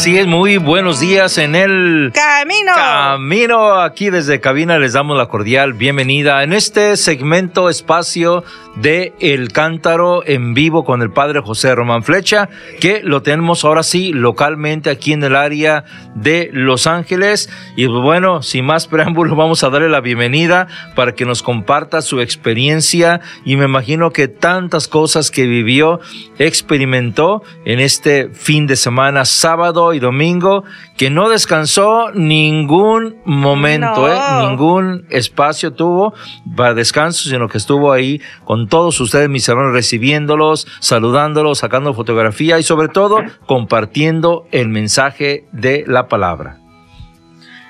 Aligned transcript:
Así 0.00 0.16
es, 0.16 0.26
muy 0.26 0.56
buenos 0.56 0.98
días 0.98 1.36
en 1.36 1.54
el 1.54 2.10
camino. 2.14 2.72
Camino, 2.74 3.80
aquí 3.82 4.08
desde 4.08 4.40
cabina 4.40 4.78
les 4.78 4.94
damos 4.94 5.14
la 5.18 5.26
cordial 5.26 5.74
bienvenida 5.74 6.42
en 6.42 6.54
este 6.54 6.96
segmento 6.96 7.68
espacio 7.68 8.42
de 8.76 9.12
El 9.20 9.52
Cántaro 9.52 10.24
en 10.24 10.54
vivo 10.54 10.84
con 10.86 11.02
el 11.02 11.10
padre 11.10 11.40
José 11.40 11.74
Román 11.74 12.02
Flecha, 12.02 12.48
que 12.80 13.02
lo 13.02 13.20
tenemos 13.20 13.62
ahora 13.62 13.82
sí 13.82 14.14
localmente 14.14 14.88
aquí 14.88 15.12
en 15.12 15.22
el 15.22 15.36
área 15.36 15.84
de 16.14 16.48
Los 16.50 16.86
Ángeles. 16.86 17.50
Y 17.76 17.84
bueno, 17.84 18.42
sin 18.42 18.64
más 18.64 18.86
preámbulos, 18.86 19.36
vamos 19.36 19.62
a 19.64 19.68
darle 19.68 19.90
la 19.90 20.00
bienvenida 20.00 20.66
para 20.94 21.14
que 21.14 21.26
nos 21.26 21.42
comparta 21.42 22.00
su 22.00 22.20
experiencia 22.20 23.20
y 23.44 23.56
me 23.56 23.66
imagino 23.66 24.12
que 24.12 24.28
tantas 24.28 24.88
cosas 24.88 25.30
que 25.30 25.46
vivió, 25.46 26.00
experimentó 26.38 27.42
en 27.66 27.80
este 27.80 28.30
fin 28.30 28.66
de 28.66 28.76
semana, 28.76 29.26
sábado 29.26 29.89
y 29.92 30.00
domingo, 30.00 30.64
que 30.96 31.10
no 31.10 31.28
descansó 31.28 32.10
ningún 32.12 33.16
momento, 33.24 34.08
¿eh? 34.08 34.18
ningún 34.42 35.06
espacio 35.10 35.72
tuvo 35.72 36.14
para 36.56 36.74
descanso, 36.74 37.28
sino 37.28 37.48
que 37.48 37.58
estuvo 37.58 37.92
ahí 37.92 38.20
con 38.44 38.68
todos 38.68 39.00
ustedes, 39.00 39.28
mis 39.28 39.48
hermanos, 39.48 39.72
recibiéndolos, 39.72 40.66
saludándolos, 40.80 41.58
sacando 41.58 41.94
fotografía 41.94 42.58
y 42.58 42.62
sobre 42.62 42.88
todo 42.88 43.18
compartiendo 43.46 44.46
el 44.50 44.68
mensaje 44.68 45.46
de 45.52 45.84
la 45.86 46.08
palabra. 46.08 46.58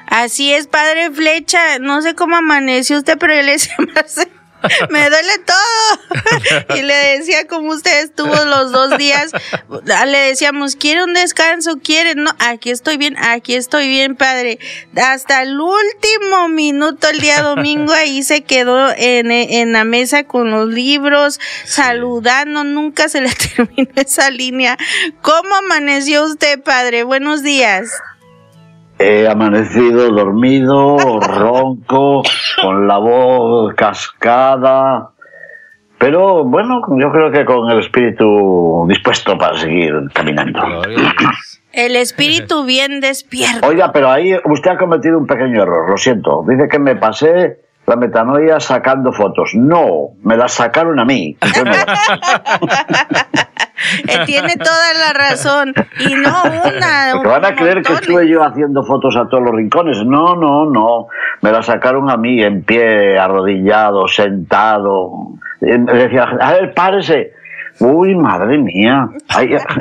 Así 0.07 0.53
es, 0.53 0.67
padre 0.67 1.11
Flecha. 1.13 1.79
No 1.79 2.03
sé 2.03 2.17
cómo 2.17 2.37
amaneció 2.37 2.99
usted, 2.99 3.17
pero 3.19 3.33
él 3.33 3.49
es 3.49 3.71
me 4.91 5.09
duele 5.09 5.39
todo. 5.45 6.77
y 6.77 6.83
le 6.83 6.95
decía 7.19 7.47
como 7.47 7.71
usted 7.71 8.03
estuvo 8.03 8.35
los 8.45 8.73
dos 8.73 8.97
días, 8.99 9.33
le 10.07 10.19
decíamos, 10.19 10.77
¿quiere 10.77 11.05
un 11.05 11.15
descanso? 11.15 11.79
¿Quiere? 11.83 12.15
No, 12.15 12.31
aquí 12.39 12.71
estoy 12.71 12.97
bien, 12.97 13.17
aquí 13.19 13.55
estoy 13.55 13.89
bien, 13.89 14.17
padre. 14.17 14.59
Hasta 14.97 15.43
el 15.43 15.59
último 15.61 16.49
minuto 16.49 17.09
el 17.09 17.21
día 17.21 17.43
domingo 17.43 17.93
ahí 17.93 18.23
se 18.23 18.43
quedó 18.43 18.93
en, 18.97 19.31
en 19.31 19.73
la 19.73 19.85
mesa 19.85 20.25
con 20.25 20.51
los 20.51 20.69
libros, 20.69 21.41
saludando, 21.65 22.65
nunca 22.65 23.09
se 23.09 23.21
le 23.21 23.31
terminó 23.57 23.91
esa 23.97 24.31
línea. 24.31 24.77
¿Cómo 25.23 25.55
amaneció 25.55 26.25
usted, 26.25 26.63
padre? 26.63 27.05
Buenos 27.05 27.43
días. 27.43 27.91
He 29.03 29.27
amanecido 29.27 30.11
dormido, 30.11 30.99
ronco, 31.21 32.23
con 32.61 32.87
la 32.87 32.99
voz 32.99 33.75
cascada, 33.75 35.13
pero 36.01 36.45
bueno, 36.45 36.83
yo 36.99 37.11
creo 37.11 37.31
que 37.31 37.45
con 37.45 37.71
el 37.71 37.79
espíritu 37.81 38.87
dispuesto 38.89 39.39
para 39.39 39.59
seguir 39.59 39.95
caminando. 40.13 40.83
El 41.73 41.97
espíritu 41.97 42.65
bien 42.65 43.01
despierto. 43.01 43.67
Oiga, 43.67 43.91
pero 43.93 44.11
ahí 44.11 44.35
usted 44.45 44.71
ha 44.71 44.77
cometido 44.79 45.19
un 45.19 45.27
pequeño 45.27 45.63
error, 45.63 45.89
lo 45.89 45.97
siento. 45.97 46.45
Dice 46.49 46.69
que 46.69 46.79
me 46.79 46.97
pasé 46.97 47.61
la 47.87 47.97
metanoia 47.97 48.61
sacando 48.61 49.13
fotos. 49.13 49.53
No, 49.55 50.11
me 50.23 50.37
las 50.37 50.53
sacaron 50.53 50.99
a 51.01 51.05
mí. 51.05 51.37
Eh, 54.07 54.19
tiene 54.27 54.57
toda 54.57 54.93
la 54.93 55.13
razón. 55.15 55.73
Y 55.99 56.15
no 56.15 56.43
una. 56.45 57.13
Porque 57.13 57.29
van 57.29 57.45
a 57.47 57.55
creer 57.55 57.83
que 57.83 57.95
estuve 57.95 58.29
yo 58.29 58.45
haciendo 58.45 58.83
fotos 58.83 59.17
a 59.17 59.27
todos 59.27 59.43
los 59.43 59.55
rincones. 59.55 60.05
No, 60.05 60.37
no, 60.37 60.67
no. 60.67 61.07
Me 61.41 61.51
la 61.51 61.63
sacaron 61.63 62.11
a 62.11 62.19
mí 62.19 62.43
en 62.43 62.63
pie, 62.63 63.19
arrodillado, 63.19 64.07
sentado. 64.07 65.31
Decía, 65.61 66.25
a 66.25 66.53
ver, 66.53 66.75
párese. 66.75 67.33
Uy, 67.81 68.15
madre 68.15 68.59
mía. 68.59 69.09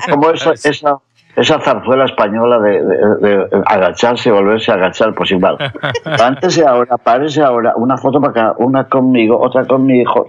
como 0.09 0.29
esa, 0.31 0.53
esa, 0.53 0.97
esa 1.35 1.59
zarzuela 1.59 2.05
española 2.05 2.59
de, 2.59 3.47
agacharse 3.65 4.29
y 4.29 4.31
volverse 4.31 4.71
a 4.71 4.75
agachar, 4.75 5.13
pues 5.13 5.31
igual. 5.31 5.57
Antes 6.05 6.57
y 6.57 6.61
ahora, 6.61 6.97
párese 6.97 7.41
ahora, 7.41 7.73
una 7.75 7.97
foto 7.97 8.19
para 8.19 8.31
acá, 8.31 8.55
una 8.57 8.87
conmigo, 8.87 9.39
otra 9.39 9.65
con 9.65 9.85
mi 9.85 10.01
hijo. 10.01 10.25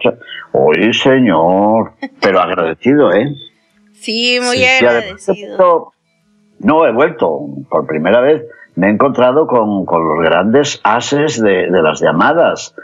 Uy, 0.52 0.92
señor. 0.94 1.92
Pero 2.20 2.40
agradecido, 2.40 3.12
¿eh? 3.12 3.34
Sí, 3.94 4.38
muy 4.40 4.64
agradecido. 4.64 5.92
No, 6.60 6.86
he 6.86 6.92
vuelto. 6.92 7.40
Por 7.68 7.86
primera 7.86 8.20
vez 8.20 8.44
me 8.76 8.86
he 8.86 8.90
encontrado 8.90 9.46
con, 9.46 9.84
los 9.84 10.24
grandes 10.24 10.80
ases 10.84 11.42
de, 11.42 11.68
las 11.70 12.00
llamadas. 12.00 12.74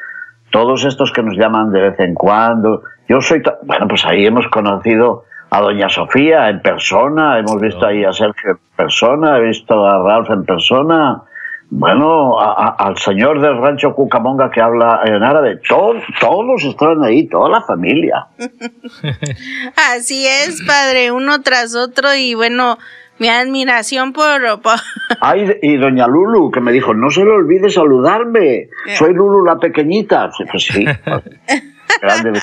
Todos 0.50 0.84
estos 0.84 1.12
que 1.12 1.22
nos 1.22 1.36
llaman 1.36 1.70
de 1.70 1.80
vez 1.82 2.00
en 2.00 2.14
cuando. 2.14 2.82
Yo 3.08 3.20
soy. 3.20 3.42
Bueno, 3.62 3.86
pues 3.88 4.04
ahí 4.06 4.26
hemos 4.26 4.48
conocido 4.48 5.25
a 5.50 5.60
Doña 5.60 5.88
Sofía 5.88 6.48
en 6.48 6.60
persona, 6.60 7.38
hemos 7.38 7.60
visto 7.60 7.86
ahí 7.86 8.04
a 8.04 8.12
Sergio 8.12 8.52
en 8.52 8.58
persona, 8.76 9.38
he 9.38 9.42
visto 9.42 9.86
a 9.86 10.02
Ralph 10.02 10.30
en 10.30 10.44
persona, 10.44 11.22
bueno, 11.68 12.38
al 12.38 12.96
señor 12.96 13.40
del 13.40 13.58
rancho 13.58 13.94
Cucamonga 13.94 14.50
que 14.50 14.60
habla 14.60 15.00
en 15.04 15.22
árabe, 15.22 15.60
todos 15.68 16.64
estaban 16.64 17.02
ahí, 17.02 17.26
toda 17.28 17.48
la 17.48 17.62
familia. 17.62 18.26
Así 19.94 20.26
es, 20.26 20.62
padre, 20.66 21.10
uno 21.10 21.42
tras 21.42 21.74
otro 21.74 22.14
y 22.14 22.34
bueno, 22.34 22.78
mi 23.18 23.28
admiración 23.28 24.12
por... 24.12 24.42
Ay, 25.20 25.58
y 25.62 25.76
doña 25.76 26.06
Lulu, 26.06 26.50
que 26.50 26.60
me 26.60 26.72
dijo, 26.72 26.94
no 26.94 27.10
se 27.10 27.24
le 27.24 27.30
olvide 27.30 27.70
saludarme, 27.70 28.68
soy 28.96 29.14
Lulu 29.14 29.44
la 29.44 29.58
pequeñita. 29.58 30.30
Pues 30.50 30.64
sí, 30.64 30.84
grande 32.00 32.40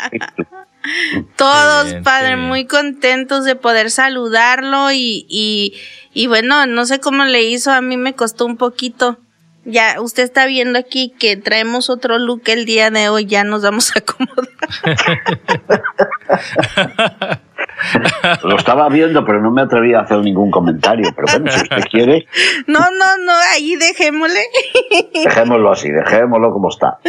Todos, 1.36 1.96
padre, 2.04 2.36
muy 2.36 2.66
contentos 2.66 3.46
de 3.46 3.56
poder 3.56 3.90
saludarlo 3.90 4.92
y, 4.92 5.26
y, 5.30 5.74
y 6.14 6.28
bueno, 6.28 6.66
no 6.66 6.86
sé 6.86 7.00
cómo 7.00 7.24
le 7.26 7.44
hizo, 7.44 7.72
a 7.72 7.82
mí 7.82 7.98
me 7.98 8.14
costó 8.14 8.46
un 8.46 8.58
poquito. 8.58 9.18
Ya, 9.66 10.02
usted 10.02 10.24
está 10.24 10.46
viendo 10.46 10.78
aquí 10.78 11.14
que 11.18 11.38
traemos 11.38 11.90
otro 11.90 12.20
look 12.20 12.42
el 12.48 12.66
día 12.66 12.92
de 12.92 13.08
hoy, 13.08 13.26
ya 13.26 13.46
nos 13.46 13.64
vamos 13.64 13.94
a 13.96 14.00
acomodar. 14.00 14.50
Lo 18.44 18.58
estaba 18.58 18.90
viendo, 18.90 19.24
pero 19.26 19.42
no 19.42 19.52
me 19.52 19.62
atreví 19.62 19.94
a 19.94 20.02
hacer 20.02 20.20
ningún 20.20 20.52
comentario. 20.52 21.10
Pero 21.16 21.28
bueno, 21.32 21.52
si 21.52 21.64
usted 21.64 21.84
quiere. 21.90 22.28
No, 22.68 22.80
no, 22.80 23.18
no, 23.26 23.34
ahí 23.54 23.76
dejémosle. 23.76 24.42
Dejémoslo 25.14 25.72
así, 25.72 25.90
dejémoslo 25.90 26.52
como 26.52 26.70
está. 26.70 27.00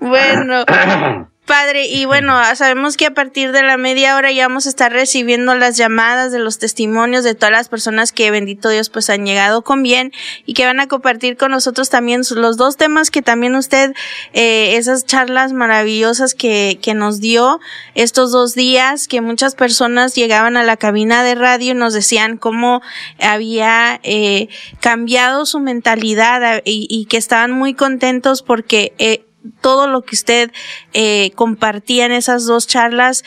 Bueno. 0.00 0.64
Padre, 1.50 1.88
y 1.88 2.04
bueno, 2.04 2.40
sabemos 2.54 2.96
que 2.96 3.06
a 3.06 3.10
partir 3.12 3.50
de 3.50 3.64
la 3.64 3.76
media 3.76 4.14
hora 4.14 4.30
ya 4.30 4.46
vamos 4.46 4.66
a 4.66 4.68
estar 4.68 4.92
recibiendo 4.92 5.56
las 5.56 5.76
llamadas 5.76 6.30
de 6.30 6.38
los 6.38 6.60
testimonios 6.60 7.24
de 7.24 7.34
todas 7.34 7.50
las 7.50 7.68
personas 7.68 8.12
que, 8.12 8.30
bendito 8.30 8.68
Dios, 8.68 8.88
pues 8.88 9.10
han 9.10 9.26
llegado 9.26 9.62
con 9.62 9.82
bien 9.82 10.12
y 10.46 10.54
que 10.54 10.64
van 10.64 10.78
a 10.78 10.86
compartir 10.86 11.36
con 11.36 11.50
nosotros 11.50 11.90
también 11.90 12.22
los 12.36 12.56
dos 12.56 12.76
temas 12.76 13.10
que 13.10 13.20
también 13.20 13.56
usted, 13.56 13.94
eh, 14.32 14.76
esas 14.76 15.06
charlas 15.06 15.52
maravillosas 15.52 16.34
que, 16.36 16.78
que 16.80 16.94
nos 16.94 17.18
dio 17.18 17.58
estos 17.96 18.30
dos 18.30 18.54
días, 18.54 19.08
que 19.08 19.20
muchas 19.20 19.56
personas 19.56 20.14
llegaban 20.14 20.56
a 20.56 20.62
la 20.62 20.76
cabina 20.76 21.24
de 21.24 21.34
radio 21.34 21.72
y 21.72 21.74
nos 21.74 21.94
decían 21.94 22.36
cómo 22.36 22.80
había 23.18 23.98
eh, 24.04 24.46
cambiado 24.78 25.44
su 25.46 25.58
mentalidad 25.58 26.62
y, 26.64 26.86
y, 26.88 27.06
que 27.06 27.16
estaban 27.16 27.50
muy 27.50 27.74
contentos 27.74 28.42
porque 28.42 28.92
eh, 28.98 29.24
todo 29.60 29.86
lo 29.86 30.02
que 30.02 30.14
usted 30.14 30.50
eh, 30.92 31.32
compartía 31.34 32.06
en 32.06 32.12
esas 32.12 32.46
dos 32.46 32.66
charlas 32.66 33.24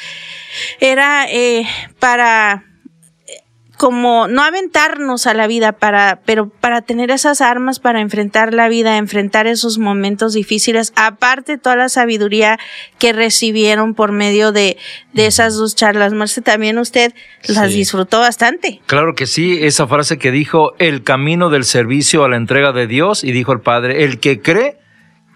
era 0.80 1.26
eh, 1.30 1.68
para 2.00 2.66
como 3.78 4.28
no 4.28 4.44
aventarnos 4.44 5.26
a 5.28 5.34
la 5.34 5.48
vida 5.48 5.74
para, 5.74 6.22
pero 6.26 6.48
para 6.48 6.82
tener 6.84 7.12
esas 7.12 7.42
armas 7.42 7.80
para 7.80 8.02
enfrentar 8.02 8.54
la 8.54 8.70
vida, 8.70 8.98
enfrentar 8.98 9.48
esos 9.48 9.78
momentos 9.78 10.34
difíciles, 10.34 10.94
aparte 10.96 11.58
toda 11.58 11.76
la 11.76 11.90
sabiduría 11.90 12.60
que 13.00 13.14
recibieron 13.14 13.94
por 13.94 14.12
medio 14.12 14.52
de, 14.52 14.78
de 15.14 15.26
esas 15.26 15.56
dos 15.56 15.76
charlas. 15.76 16.14
Marce, 16.14 16.42
también 16.42 16.78
usted 16.78 17.14
las 17.48 17.74
disfrutó 17.74 18.20
bastante. 18.20 18.80
Claro 18.86 19.16
que 19.16 19.26
sí, 19.26 19.60
esa 19.62 19.88
frase 19.88 20.18
que 20.18 20.32
dijo, 20.32 20.74
el 20.78 21.04
camino 21.04 21.50
del 21.50 21.66
servicio 21.66 22.24
a 22.24 22.30
la 22.30 22.38
entrega 22.38 22.72
de 22.72 22.88
Dios, 22.88 23.24
y 23.24 23.32
dijo 23.32 23.52
el 23.52 23.62
Padre, 23.62 24.04
el 24.04 24.20
que 24.20 24.40
cree 24.42 24.78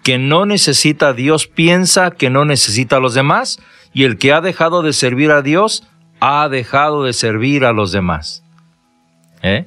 que 0.08 0.16
no 0.16 0.46
necesita 0.46 1.08
a 1.08 1.12
Dios 1.12 1.48
piensa 1.48 2.12
que 2.12 2.30
no 2.30 2.46
necesita 2.46 2.96
a 2.96 2.98
los 2.98 3.12
demás 3.12 3.62
y 3.92 4.04
el 4.04 4.16
que 4.16 4.32
ha 4.32 4.40
dejado 4.40 4.80
de 4.80 4.94
servir 4.94 5.30
a 5.30 5.42
Dios 5.42 5.86
ha 6.18 6.48
dejado 6.48 7.04
de 7.04 7.12
servir 7.12 7.66
a 7.66 7.74
los 7.74 7.92
demás. 7.92 8.42
¿Eh? 9.42 9.66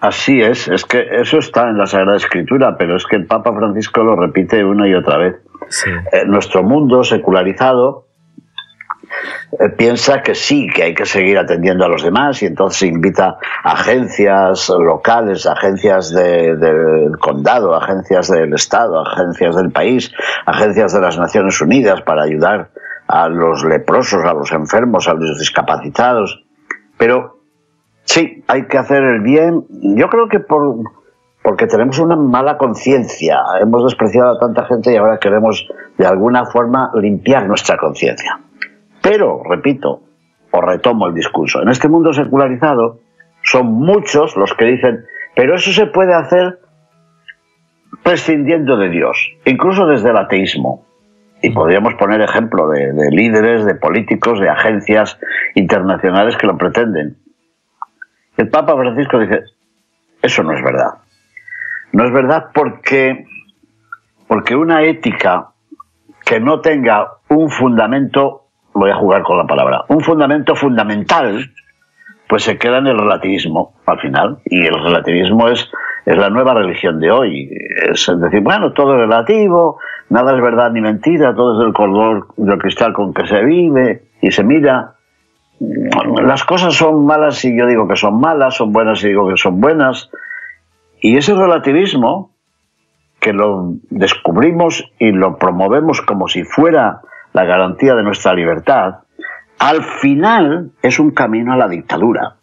Así 0.00 0.40
es, 0.40 0.68
es 0.68 0.86
que 0.86 1.06
eso 1.20 1.36
está 1.36 1.68
en 1.68 1.76
la 1.76 1.86
Sagrada 1.86 2.16
Escritura, 2.16 2.78
pero 2.78 2.96
es 2.96 3.04
que 3.04 3.16
el 3.16 3.26
Papa 3.26 3.52
Francisco 3.52 4.02
lo 4.02 4.16
repite 4.16 4.64
una 4.64 4.88
y 4.88 4.94
otra 4.94 5.18
vez. 5.18 5.34
Eh, 6.14 6.24
nuestro 6.28 6.62
mundo 6.62 7.04
secularizado 7.04 8.06
piensa 9.76 10.22
que 10.22 10.34
sí, 10.34 10.68
que 10.68 10.84
hay 10.84 10.94
que 10.94 11.06
seguir 11.06 11.38
atendiendo 11.38 11.84
a 11.84 11.88
los 11.88 12.02
demás 12.02 12.42
y 12.42 12.46
entonces 12.46 12.82
invita 12.82 13.36
agencias 13.62 14.68
locales, 14.68 15.46
agencias 15.46 16.10
del 16.10 17.18
condado, 17.20 17.74
agencias 17.74 18.28
del 18.28 18.54
Estado, 18.54 19.00
agencias 19.00 19.56
del 19.56 19.70
país, 19.70 20.12
agencias 20.46 20.92
de 20.92 21.00
las 21.00 21.18
Naciones 21.18 21.60
Unidas 21.60 22.02
para 22.02 22.22
ayudar 22.22 22.70
a 23.06 23.28
los 23.28 23.64
leprosos, 23.64 24.24
a 24.24 24.32
los 24.32 24.52
enfermos, 24.52 25.08
a 25.08 25.14
los 25.14 25.38
discapacitados. 25.38 26.44
Pero 26.96 27.34
Sí, 28.04 28.44
hay 28.48 28.66
que 28.66 28.78
hacer 28.78 29.02
el 29.02 29.20
bien. 29.20 29.64
Yo 29.96 30.08
creo 30.08 30.28
que 30.28 30.40
por, 30.40 30.76
porque 31.42 31.66
tenemos 31.66 31.98
una 31.98 32.16
mala 32.16 32.58
conciencia. 32.58 33.38
Hemos 33.60 33.84
despreciado 33.84 34.36
a 34.36 34.38
tanta 34.38 34.64
gente 34.66 34.92
y 34.92 34.96
ahora 34.96 35.18
queremos 35.18 35.66
de 35.96 36.06
alguna 36.06 36.44
forma 36.46 36.90
limpiar 36.94 37.46
nuestra 37.46 37.76
conciencia. 37.76 38.38
Pero, 39.04 39.42
repito, 39.44 40.00
o 40.50 40.60
retomo 40.62 41.06
el 41.06 41.14
discurso, 41.14 41.60
en 41.60 41.68
este 41.68 41.88
mundo 41.88 42.14
secularizado 42.14 43.00
son 43.42 43.66
muchos 43.66 44.34
los 44.34 44.54
que 44.54 44.64
dicen, 44.64 45.04
pero 45.36 45.56
eso 45.56 45.72
se 45.72 45.84
puede 45.84 46.14
hacer 46.14 46.60
prescindiendo 48.02 48.78
de 48.78 48.88
Dios, 48.88 49.30
incluso 49.44 49.86
desde 49.86 50.08
el 50.08 50.16
ateísmo. 50.16 50.86
Y 51.42 51.50
podríamos 51.50 51.94
poner 51.96 52.22
ejemplo 52.22 52.70
de, 52.70 52.94
de 52.94 53.10
líderes, 53.10 53.66
de 53.66 53.74
políticos, 53.74 54.40
de 54.40 54.48
agencias 54.48 55.18
internacionales 55.54 56.38
que 56.38 56.46
lo 56.46 56.56
pretenden. 56.56 57.18
El 58.38 58.48
Papa 58.48 58.74
Francisco 58.74 59.18
dice, 59.18 59.42
eso 60.22 60.42
no 60.42 60.54
es 60.54 60.64
verdad. 60.64 60.94
No 61.92 62.06
es 62.06 62.10
verdad 62.10 62.46
porque, 62.54 63.26
porque 64.26 64.56
una 64.56 64.82
ética 64.82 65.50
que 66.24 66.40
no 66.40 66.62
tenga 66.62 67.18
un 67.28 67.50
fundamento, 67.50 68.43
voy 68.74 68.90
a 68.90 68.96
jugar 68.96 69.22
con 69.22 69.38
la 69.38 69.46
palabra, 69.46 69.84
un 69.88 70.00
fundamento 70.00 70.54
fundamental, 70.54 71.50
pues 72.28 72.42
se 72.42 72.58
queda 72.58 72.78
en 72.78 72.88
el 72.88 72.98
relativismo 72.98 73.74
al 73.86 74.00
final. 74.00 74.38
Y 74.44 74.66
el 74.66 74.74
relativismo 74.74 75.48
es, 75.48 75.70
es 76.04 76.16
la 76.16 76.30
nueva 76.30 76.54
religión 76.54 77.00
de 77.00 77.10
hoy. 77.10 77.50
Es 77.90 78.10
decir, 78.20 78.40
bueno, 78.40 78.72
todo 78.72 78.94
es 78.94 79.00
relativo, 79.00 79.78
nada 80.10 80.34
es 80.34 80.42
verdad 80.42 80.70
ni 80.72 80.80
mentira, 80.80 81.34
todo 81.34 81.54
es 81.54 81.64
del 81.64 81.72
color 81.72 82.28
del 82.36 82.58
cristal 82.58 82.92
con 82.92 83.14
que 83.14 83.26
se 83.26 83.42
vive 83.44 84.08
y 84.20 84.30
se 84.30 84.42
mira 84.42 84.94
las 85.60 86.44
cosas 86.44 86.74
son 86.74 87.06
malas 87.06 87.44
y 87.44 87.56
yo 87.56 87.66
digo 87.66 87.86
que 87.86 87.96
son 87.96 88.20
malas, 88.20 88.54
son 88.54 88.72
buenas 88.72 89.02
y 89.04 89.08
digo 89.08 89.28
que 89.28 89.36
son 89.36 89.60
buenas. 89.60 90.10
Y 91.00 91.16
ese 91.16 91.34
relativismo, 91.34 92.32
que 93.20 93.32
lo 93.32 93.74
descubrimos 93.90 94.90
y 94.98 95.12
lo 95.12 95.38
promovemos 95.38 96.02
como 96.02 96.28
si 96.28 96.44
fuera 96.44 97.00
la 97.34 97.44
garantía 97.44 97.94
de 97.94 98.02
nuestra 98.02 98.32
libertad, 98.32 99.00
al 99.58 99.82
final 99.82 100.70
es 100.82 100.98
un 100.98 101.10
camino 101.10 101.52
a 101.52 101.56
la 101.56 101.68
dictadura. 101.68 102.36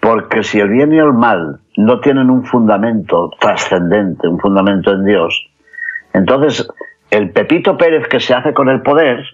Porque 0.00 0.42
si 0.42 0.60
el 0.60 0.68
bien 0.68 0.92
y 0.92 0.98
el 0.98 1.12
mal 1.12 1.60
no 1.76 2.00
tienen 2.00 2.30
un 2.30 2.44
fundamento 2.44 3.30
trascendente, 3.40 4.28
un 4.28 4.38
fundamento 4.38 4.92
en 4.92 5.04
Dios, 5.04 5.48
entonces 6.12 6.68
el 7.10 7.30
Pepito 7.30 7.76
Pérez 7.76 8.08
que 8.08 8.20
se 8.20 8.34
hace 8.34 8.52
con 8.52 8.68
el 8.68 8.82
poder, 8.82 9.24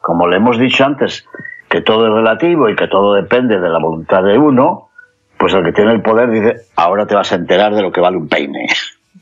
como 0.00 0.28
le 0.28 0.36
hemos 0.36 0.58
dicho 0.58 0.84
antes, 0.84 1.26
que 1.68 1.80
todo 1.80 2.06
es 2.06 2.12
relativo 2.12 2.68
y 2.68 2.76
que 2.76 2.86
todo 2.86 3.14
depende 3.14 3.58
de 3.60 3.68
la 3.68 3.78
voluntad 3.78 4.22
de 4.22 4.38
uno, 4.38 4.88
pues 5.36 5.52
el 5.54 5.64
que 5.64 5.72
tiene 5.72 5.92
el 5.92 6.02
poder 6.02 6.30
dice, 6.30 6.56
ahora 6.76 7.06
te 7.06 7.14
vas 7.14 7.32
a 7.32 7.36
enterar 7.36 7.74
de 7.74 7.82
lo 7.82 7.90
que 7.90 8.00
vale 8.00 8.16
un 8.16 8.28
peine. 8.28 8.68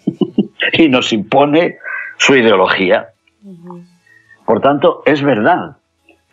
y 0.72 0.88
nos 0.88 1.12
impone 1.12 1.78
su 2.18 2.36
ideología. 2.36 3.08
Por 4.46 4.60
tanto, 4.60 5.02
es 5.04 5.22
verdad 5.22 5.76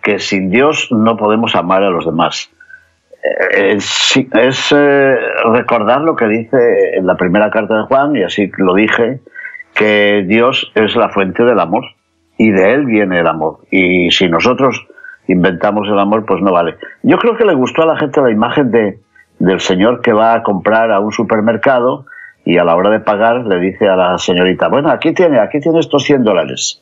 que 0.02 0.20
sin 0.20 0.50
Dios 0.50 0.90
no 0.92 1.18
podemos 1.18 1.56
amar 1.56 1.84
a 1.84 1.90
los 1.90 2.06
demás. 2.06 2.52
Eh, 3.24 3.78
es, 3.78 4.72
eh, 4.72 5.16
recordar 5.52 6.02
lo 6.02 6.16
que 6.16 6.28
dice 6.28 6.96
en 6.96 7.08
la 7.08 7.16
primera 7.16 7.50
carta 7.50 7.76
de 7.76 7.84
Juan, 7.84 8.16
y 8.16 8.24
así 8.24 8.52
lo 8.58 8.76
dije, 8.76 9.20
que 9.74 10.24
Dios 10.28 10.72
es 10.76 10.96
la 10.96 11.10
fuente 11.10 11.44
del 11.44 11.60
amor 11.60 11.86
y 12.38 12.52
de 12.52 12.74
Él 12.74 12.86
viene 12.86 13.20
el 13.20 13.28
amor. 13.28 13.60
Y 13.72 14.12
si 14.12 14.30
nosotros 14.30 14.86
inventamos 15.28 15.88
el 15.88 15.98
amor, 15.98 16.26
pues 16.26 16.42
no 16.42 16.52
vale. 16.52 16.76
Yo 17.02 17.18
creo 17.18 17.36
que 17.36 17.46
le 17.46 17.56
gustó 17.56 17.82
a 17.82 17.88
la 17.88 17.98
gente 17.98 18.22
la 18.22 18.30
imagen 18.30 18.70
de, 18.72 19.00
del 19.40 19.60
señor 19.60 20.02
que 20.02 20.14
va 20.14 20.36
a 20.36 20.44
comprar 20.44 20.92
a 20.92 21.00
un 21.00 21.12
supermercado 21.12 22.06
y 22.46 22.58
a 22.58 22.64
la 22.64 22.76
hora 22.76 22.90
de 22.90 23.00
pagar 23.00 23.46
le 23.46 23.60
dice 23.60 23.88
a 23.88 23.96
la 23.96 24.18
señorita, 24.18 24.68
bueno, 24.68 24.90
aquí 24.90 25.14
tiene, 25.14 25.40
aquí 25.40 25.60
tiene 25.60 25.80
estos 25.80 26.04
100 26.04 26.24
dólares. 26.24 26.82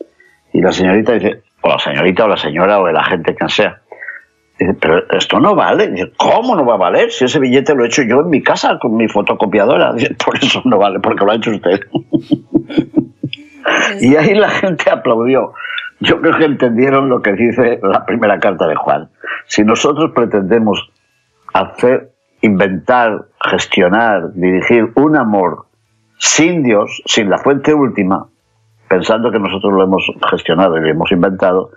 Y 0.54 0.62
la 0.62 0.72
señorita 0.72 1.14
dice, 1.14 1.44
o 1.62 1.70
la 1.70 1.80
señorita 1.80 2.26
o 2.26 2.28
la 2.28 2.38
señora 2.38 2.80
o 2.80 2.88
el 2.88 2.98
agente, 2.98 3.36
quien 3.36 3.50
sea. 3.50 3.82
Dice, 4.60 4.76
pero 4.80 5.10
esto 5.12 5.40
no 5.40 5.56
vale. 5.56 5.90
Dice, 5.90 6.12
¿cómo 6.18 6.56
no 6.56 6.66
va 6.66 6.76
a 6.76 6.78
valer? 6.78 7.12
Si 7.12 7.26
ese 7.26 7.40
billete 7.40 7.74
lo 7.74 7.84
he 7.84 7.88
hecho 7.88 8.04
yo 8.04 8.22
en 8.22 8.30
mi 8.30 8.44
casa 8.44 8.78
con 8.80 8.96
mi 8.96 9.08
fotocopiadora. 9.08 9.94
Dice, 9.94 10.16
por 10.26 10.38
eso 10.38 10.62
no 10.66 10.78
vale, 10.78 11.00
porque 11.00 11.26
lo 11.26 11.32
ha 11.32 11.36
hecho 11.36 11.52
usted. 11.52 11.82
y 14.02 14.16
ahí 14.16 14.36
la 14.36 14.50
gente 14.50 14.90
aplaudió. 14.90 15.54
Yo 16.00 16.20
creo 16.20 16.38
que 16.38 16.46
entendieron 16.46 17.10
lo 17.10 17.22
que 17.22 17.34
dice 17.34 17.80
la 17.84 18.06
primera 18.06 18.40
carta 18.40 18.68
de 18.68 18.76
Juan. 18.76 19.10
Si 19.46 19.64
nosotros 19.64 20.12
pretendemos 20.16 20.90
hacer, 21.54 22.12
inventar, 22.42 23.26
gestionar, 23.40 24.34
dirigir 24.34 24.92
un 24.96 25.16
amor 25.16 25.68
sin 26.18 26.64
Dios, 26.64 27.04
sin 27.06 27.30
la 27.30 27.38
fuente 27.38 27.74
última, 27.74 28.31
pensando 28.92 29.32
que 29.32 29.40
nosotros 29.40 29.72
lo 29.72 29.84
hemos 29.86 30.04
gestionado 30.30 30.76
y 30.78 30.82
lo 30.82 30.90
hemos 30.90 31.10
inventado, 31.14 31.72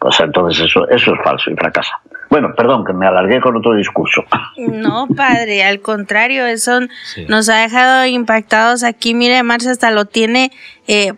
pues 0.00 0.18
entonces 0.18 0.64
eso, 0.64 0.88
es 0.88 1.04
falso 1.22 1.48
y 1.48 1.54
fracasa. 1.54 2.00
Bueno, 2.36 2.54
perdón, 2.54 2.84
que 2.84 2.92
me 2.92 3.06
alargué 3.06 3.40
con 3.40 3.56
otro 3.56 3.74
discurso. 3.74 4.22
No, 4.58 5.08
padre, 5.08 5.64
al 5.64 5.80
contrario, 5.80 6.44
eso 6.44 6.80
nos 7.28 7.48
ha 7.48 7.62
dejado 7.62 8.04
impactados 8.04 8.82
aquí. 8.82 9.14
Mire, 9.14 9.42
Marcia 9.42 9.70
hasta 9.70 9.90
lo 9.90 10.04
tiene 10.04 10.52
eh, 10.86 11.14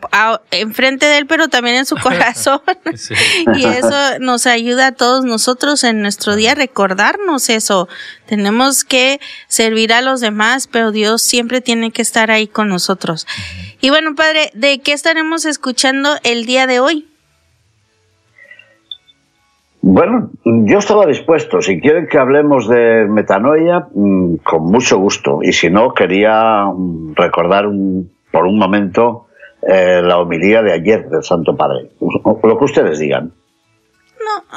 enfrente 0.53 1.06
de 1.06 1.19
él, 1.19 1.26
pero 1.26 1.49
también 1.49 1.75
en 1.75 1.87
su 1.87 1.97
corazón. 2.00 2.61
y 3.53 3.65
eso 3.65 4.20
nos 4.20 4.46
ayuda 4.46 4.87
a 4.87 4.93
todos 4.93 5.25
nosotros 5.25 5.82
en 5.82 6.03
nuestro 6.03 6.37
día 6.37 6.53
a 6.53 6.55
recordarnos 6.55 7.48
eso. 7.48 7.89
Tenemos 8.27 8.84
que 8.84 9.19
servir 9.48 9.93
a 9.93 10.03
los 10.03 10.20
demás, 10.20 10.69
pero 10.69 10.93
Dios 10.93 11.20
siempre 11.22 11.60
tiene 11.60 11.91
que 11.91 12.03
estar 12.03 12.31
ahí 12.31 12.46
con 12.46 12.69
nosotros. 12.69 13.27
Y 13.81 13.91
bueno, 13.91 14.15
padre, 14.15 14.53
¿de 14.55 14.79
qué 14.79 14.93
estaremos 14.93 15.46
escuchando 15.46 16.10
el 16.22 16.46
día 16.46 16.69
de 16.69 16.79
hoy? 16.79 17.08
Bueno, 19.90 20.28
yo 20.44 20.78
estaba 20.78 21.06
dispuesto. 21.06 21.62
Si 21.62 21.80
quieren 21.80 22.08
que 22.08 22.18
hablemos 22.18 22.68
de 22.68 23.06
metanoia, 23.08 23.86
mm, 23.94 24.34
con 24.44 24.64
mucho 24.64 24.98
gusto. 24.98 25.38
Y 25.40 25.52
si 25.54 25.70
no, 25.70 25.94
quería 25.94 26.66
mm, 26.66 27.14
recordar 27.14 27.64
por 28.30 28.44
un 28.44 28.58
momento 28.58 29.28
eh, 29.62 30.02
la 30.02 30.18
homilía 30.18 30.60
de 30.60 30.72
ayer 30.72 31.08
del 31.08 31.22
Santo 31.22 31.56
Padre. 31.56 31.88
Lo 32.00 32.58
que 32.58 32.64
ustedes 32.64 32.98
digan. 32.98 33.32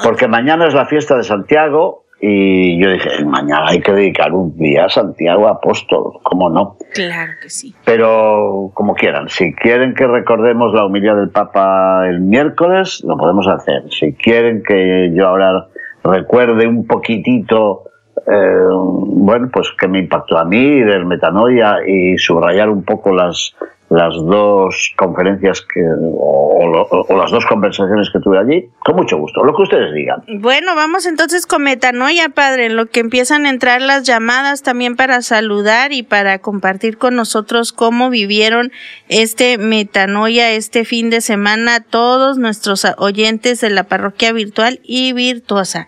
Porque 0.04 0.28
mañana 0.28 0.66
es 0.66 0.74
la 0.74 0.84
fiesta 0.84 1.16
de 1.16 1.24
Santiago 1.24 2.04
y 2.24 2.80
yo 2.80 2.88
dije, 2.92 3.24
mañana 3.24 3.66
hay 3.66 3.80
que 3.80 3.90
dedicar 3.90 4.32
un 4.32 4.56
día 4.56 4.84
a 4.84 4.88
Santiago 4.88 5.48
Apóstol, 5.48 6.20
¿cómo 6.22 6.48
no? 6.48 6.76
Claro 6.94 7.32
que 7.42 7.50
sí. 7.50 7.74
Pero 7.84 8.70
como 8.74 8.94
quieran, 8.94 9.28
si 9.28 9.52
quieren 9.52 9.92
que 9.92 10.06
recordemos 10.06 10.72
la 10.72 10.86
humildad 10.86 11.16
del 11.16 11.30
Papa 11.30 12.08
el 12.08 12.20
miércoles, 12.20 13.02
lo 13.04 13.16
podemos 13.16 13.48
hacer. 13.48 13.90
Si 13.90 14.12
quieren 14.12 14.62
que 14.62 15.10
yo 15.12 15.26
ahora 15.26 15.66
recuerde 16.04 16.68
un 16.68 16.86
poquitito, 16.86 17.90
eh, 18.24 18.68
bueno, 18.70 19.50
pues 19.52 19.72
que 19.76 19.88
me 19.88 19.98
impactó 19.98 20.38
a 20.38 20.44
mí 20.44 20.80
del 20.80 21.04
metanoia 21.06 21.78
y 21.84 22.16
subrayar 22.18 22.68
un 22.70 22.84
poco 22.84 23.12
las, 23.12 23.56
las 23.92 24.14
dos 24.14 24.92
conferencias 24.96 25.60
que, 25.60 25.80
o, 25.84 27.16
las 27.16 27.30
dos 27.30 27.44
conversaciones 27.46 28.08
que 28.10 28.20
tuve 28.20 28.38
allí, 28.38 28.70
con 28.80 28.96
mucho 28.96 29.18
gusto, 29.18 29.44
lo 29.44 29.54
que 29.54 29.62
ustedes 29.62 29.92
digan. 29.92 30.22
Bueno, 30.40 30.74
vamos 30.74 31.04
entonces 31.04 31.46
con 31.46 31.62
metanoia, 31.62 32.30
padre, 32.30 32.66
en 32.66 32.76
lo 32.76 32.86
que 32.86 33.00
empiezan 33.00 33.44
a 33.44 33.50
entrar 33.50 33.82
las 33.82 34.04
llamadas 34.04 34.62
también 34.62 34.96
para 34.96 35.20
saludar 35.20 35.92
y 35.92 36.02
para 36.02 36.38
compartir 36.38 36.96
con 36.96 37.16
nosotros 37.16 37.72
cómo 37.72 38.08
vivieron 38.08 38.72
este 39.08 39.58
metanoia 39.58 40.52
este 40.52 40.84
fin 40.84 41.10
de 41.10 41.20
semana 41.20 41.80
todos 41.80 42.38
nuestros 42.38 42.86
oyentes 42.96 43.60
de 43.60 43.70
la 43.70 43.84
parroquia 43.84 44.32
virtual 44.32 44.80
y 44.82 45.12
virtuosa. 45.12 45.86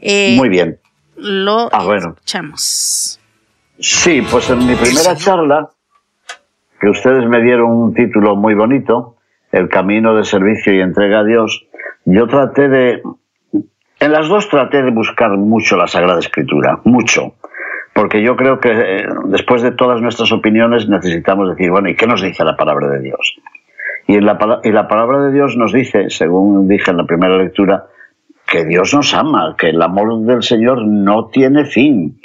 Eh, 0.00 0.34
Muy 0.36 0.50
bien. 0.50 0.78
Lo 1.16 1.68
ah, 1.72 1.96
escuchamos. 1.96 3.18
Sí, 3.80 4.22
pues 4.30 4.50
en 4.50 4.66
mi 4.66 4.74
primera 4.74 5.16
charla 5.16 5.70
que 6.80 6.88
ustedes 6.88 7.26
me 7.28 7.42
dieron 7.42 7.70
un 7.70 7.94
título 7.94 8.36
muy 8.36 8.54
bonito, 8.54 9.16
el 9.52 9.68
camino 9.68 10.14
de 10.14 10.24
servicio 10.24 10.74
y 10.74 10.80
entrega 10.80 11.20
a 11.20 11.24
Dios, 11.24 11.66
yo 12.04 12.26
traté 12.26 12.68
de, 12.68 13.02
en 14.00 14.12
las 14.12 14.28
dos 14.28 14.48
traté 14.48 14.82
de 14.82 14.90
buscar 14.90 15.36
mucho 15.36 15.76
la 15.76 15.86
Sagrada 15.86 16.18
Escritura, 16.18 16.80
mucho, 16.84 17.34
porque 17.94 18.22
yo 18.22 18.36
creo 18.36 18.60
que 18.60 18.70
eh, 18.70 19.06
después 19.26 19.62
de 19.62 19.72
todas 19.72 20.00
nuestras 20.00 20.30
opiniones 20.32 20.88
necesitamos 20.88 21.50
decir, 21.50 21.70
bueno, 21.70 21.88
¿y 21.88 21.96
qué 21.96 22.06
nos 22.06 22.22
dice 22.22 22.44
la 22.44 22.56
palabra 22.56 22.88
de 22.88 23.00
Dios? 23.00 23.36
Y, 24.06 24.20
la, 24.20 24.38
la 24.64 24.88
palabra 24.88 25.22
de 25.24 25.32
Dios 25.32 25.56
nos 25.56 25.72
dice, 25.72 26.08
según 26.08 26.68
dije 26.68 26.90
en 26.90 26.96
la 26.96 27.04
primera 27.04 27.36
lectura, 27.36 27.86
que 28.46 28.64
Dios 28.64 28.94
nos 28.94 29.12
ama, 29.14 29.54
que 29.58 29.68
el 29.68 29.82
amor 29.82 30.24
del 30.24 30.42
Señor 30.42 30.86
no 30.86 31.26
tiene 31.26 31.66
fin. 31.66 32.18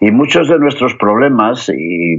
Y 0.00 0.10
muchos 0.10 0.48
de 0.48 0.58
nuestros 0.58 0.94
problemas 0.94 1.68
y, 1.68 2.16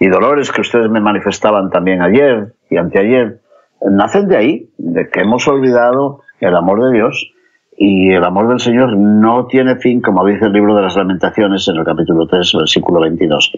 y 0.00 0.08
dolores 0.08 0.50
que 0.50 0.62
ustedes 0.62 0.90
me 0.90 1.00
manifestaban 1.00 1.68
también 1.68 2.00
ayer 2.00 2.54
y 2.70 2.78
anteayer, 2.78 3.40
nacen 3.82 4.28
de 4.28 4.36
ahí, 4.36 4.70
de 4.78 5.10
que 5.10 5.20
hemos 5.20 5.46
olvidado 5.46 6.22
el 6.40 6.56
amor 6.56 6.82
de 6.84 6.92
Dios 6.96 7.32
y 7.76 8.10
el 8.10 8.24
amor 8.24 8.48
del 8.48 8.60
Señor 8.60 8.96
no 8.96 9.46
tiene 9.46 9.76
fin, 9.76 10.00
como 10.00 10.24
dice 10.24 10.46
el 10.46 10.52
libro 10.52 10.74
de 10.74 10.82
las 10.82 10.96
lamentaciones 10.96 11.68
en 11.68 11.76
el 11.76 11.84
capítulo 11.84 12.26
3, 12.26 12.52
versículo 12.60 13.00
22. 13.02 13.52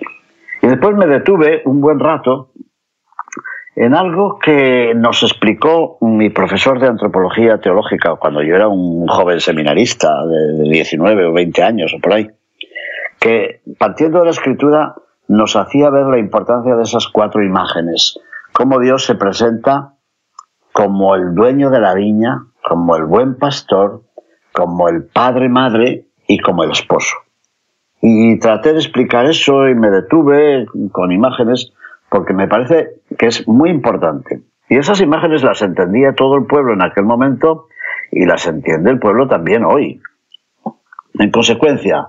Y 0.62 0.66
después 0.66 0.96
me 0.96 1.06
detuve 1.06 1.62
un 1.64 1.80
buen 1.80 2.00
rato 2.00 2.50
en 3.76 3.94
algo 3.94 4.38
que 4.40 4.94
nos 4.96 5.22
explicó 5.22 5.96
mi 6.00 6.30
profesor 6.30 6.80
de 6.80 6.88
antropología 6.88 7.58
teológica 7.58 8.16
cuando 8.16 8.42
yo 8.42 8.56
era 8.56 8.66
un 8.66 9.06
joven 9.06 9.38
seminarista 9.38 10.08
de 10.26 10.68
19 10.68 11.24
o 11.26 11.32
20 11.32 11.62
años 11.62 11.94
o 11.96 12.00
por 12.00 12.14
ahí, 12.14 12.28
que 13.20 13.60
partiendo 13.78 14.18
de 14.18 14.24
la 14.24 14.30
escritura 14.32 14.94
nos 15.32 15.56
hacía 15.56 15.88
ver 15.88 16.06
la 16.06 16.18
importancia 16.18 16.76
de 16.76 16.82
esas 16.82 17.08
cuatro 17.08 17.42
imágenes, 17.42 18.18
cómo 18.52 18.78
Dios 18.78 19.04
se 19.04 19.14
presenta 19.14 19.94
como 20.72 21.14
el 21.14 21.34
dueño 21.34 21.70
de 21.70 21.80
la 21.80 21.94
viña, 21.94 22.44
como 22.62 22.96
el 22.96 23.04
buen 23.04 23.36
pastor, 23.36 24.02
como 24.52 24.88
el 24.88 25.04
padre 25.04 25.48
madre 25.48 26.06
y 26.28 26.38
como 26.38 26.64
el 26.64 26.72
esposo. 26.72 27.16
Y 28.02 28.38
traté 28.40 28.72
de 28.72 28.80
explicar 28.80 29.24
eso 29.24 29.68
y 29.68 29.74
me 29.74 29.90
detuve 29.90 30.66
con 30.90 31.12
imágenes 31.12 31.72
porque 32.10 32.34
me 32.34 32.46
parece 32.46 33.00
que 33.18 33.26
es 33.26 33.48
muy 33.48 33.70
importante. 33.70 34.42
Y 34.68 34.76
esas 34.76 35.00
imágenes 35.00 35.42
las 35.42 35.62
entendía 35.62 36.14
todo 36.14 36.36
el 36.36 36.44
pueblo 36.44 36.74
en 36.74 36.82
aquel 36.82 37.04
momento 37.04 37.68
y 38.10 38.26
las 38.26 38.46
entiende 38.46 38.90
el 38.90 38.98
pueblo 38.98 39.28
también 39.28 39.64
hoy. 39.64 40.02
En 41.18 41.30
consecuencia, 41.30 42.08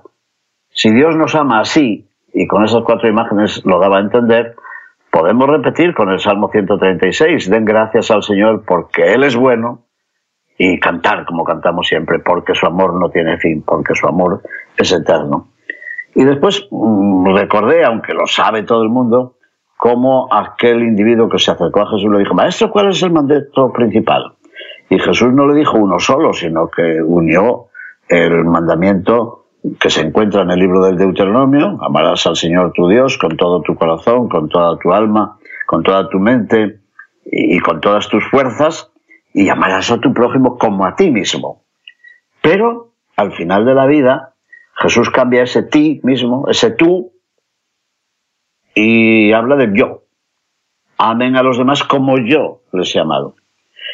si 0.70 0.92
Dios 0.92 1.16
nos 1.16 1.36
ama 1.36 1.62
así, 1.62 2.10
y 2.34 2.48
con 2.48 2.64
esas 2.64 2.84
cuatro 2.84 3.08
imágenes 3.08 3.64
lo 3.66 3.80
daba 3.80 3.98
a 3.98 4.02
entender, 4.02 4.56
podemos 5.12 5.48
repetir 5.48 5.94
con 5.94 6.10
el 6.10 6.20
Salmo 6.20 6.50
136, 6.52 7.50
den 7.50 7.66
gracias 7.66 8.10
al 8.12 8.24
Señor 8.24 8.64
porque 8.66 9.14
Él 9.14 9.24
es 9.24 9.36
bueno, 9.36 9.86
y 10.58 10.80
cantar 10.80 11.26
como 11.26 11.44
cantamos 11.44 11.88
siempre, 11.88 12.20
porque 12.20 12.54
su 12.56 12.66
amor 12.66 12.94
no 13.00 13.10
tiene 13.10 13.38
fin, 13.38 13.64
porque 13.64 13.96
su 13.96 14.08
amor 14.08 14.42
es 14.78 14.92
eterno. 14.92 15.50
Y 16.16 16.24
después 16.24 16.68
mm, 16.70 17.36
recordé, 17.36 17.84
aunque 17.84 18.14
lo 18.14 18.28
sabe 18.28 18.64
todo 18.64 18.84
el 18.84 18.90
mundo, 18.90 19.38
cómo 19.78 20.28
aquel 20.32 20.84
individuo 20.84 21.28
que 21.28 21.40
se 21.40 21.52
acercó 21.52 21.82
a 21.82 21.90
Jesús 21.90 22.12
le 22.12 22.20
dijo, 22.20 22.34
Maestro, 22.34 22.72
¿cuál 22.72 22.90
es 22.90 23.02
el 23.04 23.12
mandato 23.12 23.72
principal? 23.74 24.36
Y 24.90 25.00
Jesús 25.00 25.34
no 25.34 25.48
le 25.48 25.56
dijo 25.56 25.78
uno 25.78 26.00
solo, 26.00 26.34
sino 26.34 26.70
que 26.70 27.02
unió 27.02 27.68
el 28.08 28.46
mandamiento 28.46 29.43
que 29.80 29.90
se 29.90 30.02
encuentra 30.02 30.42
en 30.42 30.52
el 30.52 30.60
libro 30.60 30.84
del 30.86 30.98
Deuteronomio, 30.98 31.78
amarás 31.82 32.28
al 32.28 32.36
Señor 32.36 32.74
tu 32.74 32.88
Dios 32.90 33.18
con 33.18 33.38
todo 33.38 33.62
tu 33.62 33.76
corazón, 33.76 34.28
con 34.28 34.50
toda 34.50 34.78
tu 34.78 34.92
alma, 34.92 35.38
con 35.66 35.84
toda 35.84 36.10
tu 36.10 36.20
mente 36.20 36.80
y 37.26 37.60
con 37.60 37.80
todas 37.80 38.10
tus 38.10 38.28
fuerzas, 38.30 38.92
y 39.34 39.50
amarás 39.50 39.90
a 39.92 40.00
tu 40.00 40.14
prójimo 40.14 40.58
como 40.58 40.86
a 40.86 40.96
ti 40.96 41.10
mismo. 41.10 41.64
Pero 42.42 42.92
al 43.16 43.32
final 43.32 43.66
de 43.66 43.74
la 43.74 43.86
vida, 43.86 44.34
Jesús 44.76 45.10
cambia 45.10 45.44
ese 45.44 45.64
ti 45.64 46.02
mismo, 46.04 46.46
ese 46.50 46.72
tú, 46.72 47.14
y 48.76 49.32
habla 49.32 49.56
de 49.56 49.72
yo. 49.74 50.04
Amen 50.98 51.36
a 51.38 51.44
los 51.44 51.58
demás 51.58 51.84
como 51.84 52.18
yo 52.18 52.62
les 52.72 52.96
he 52.96 53.00
amado. 53.00 53.36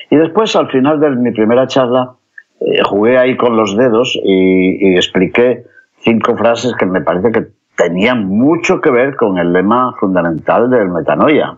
Y 0.09 0.15
después, 0.15 0.55
al 0.55 0.69
final 0.71 0.99
de 0.99 1.11
mi 1.11 1.31
primera 1.31 1.67
charla, 1.67 2.15
eh, 2.61 2.81
jugué 2.83 3.17
ahí 3.17 3.37
con 3.37 3.55
los 3.55 3.75
dedos 3.75 4.19
y, 4.21 4.95
expliqué 4.95 5.65
cinco 5.99 6.35
frases 6.35 6.73
que 6.77 6.85
me 6.85 7.01
parece 7.01 7.31
que 7.31 7.47
tenían 7.75 8.25
mucho 8.25 8.81
que 8.81 8.91
ver 8.91 9.15
con 9.15 9.37
el 9.37 9.53
lema 9.53 9.93
fundamental 9.99 10.69
del 10.69 10.89
metanoia 10.89 11.57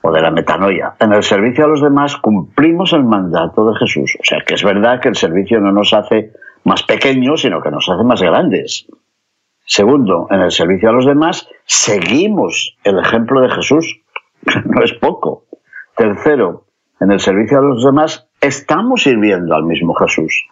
o 0.00 0.12
de 0.12 0.20
la 0.20 0.30
metanoia. 0.30 0.94
En 0.98 1.12
el 1.12 1.22
servicio 1.22 1.64
a 1.64 1.68
los 1.68 1.82
demás 1.82 2.16
cumplimos 2.16 2.92
el 2.92 3.04
mandato 3.04 3.70
de 3.70 3.78
Jesús. 3.78 4.16
O 4.20 4.24
sea 4.24 4.40
que 4.46 4.54
es 4.54 4.64
verdad 4.64 5.00
que 5.00 5.08
el 5.08 5.16
servicio 5.16 5.60
no 5.60 5.72
nos 5.72 5.92
hace 5.92 6.32
más 6.64 6.82
pequeños, 6.82 7.42
sino 7.42 7.60
que 7.60 7.70
nos 7.70 7.88
hace 7.88 8.02
más 8.04 8.22
grandes. 8.22 8.86
Segundo, 9.66 10.26
en 10.30 10.40
el 10.40 10.50
servicio 10.50 10.88
a 10.88 10.92
los 10.92 11.06
demás 11.06 11.48
seguimos 11.64 12.76
el 12.84 12.98
ejemplo 12.98 13.40
de 13.40 13.50
Jesús. 13.50 14.00
No 14.64 14.82
es 14.82 14.92
poco. 14.94 15.44
Tercero, 15.96 16.64
en 17.00 17.12
el 17.12 17.20
servicio 17.20 17.58
a 17.58 17.62
los 17.62 17.84
demás 17.84 18.28
estamos 18.42 19.04
sirviendo 19.04 19.54
al 19.54 19.64
mismo 19.64 19.94
Jesús. 19.94 20.46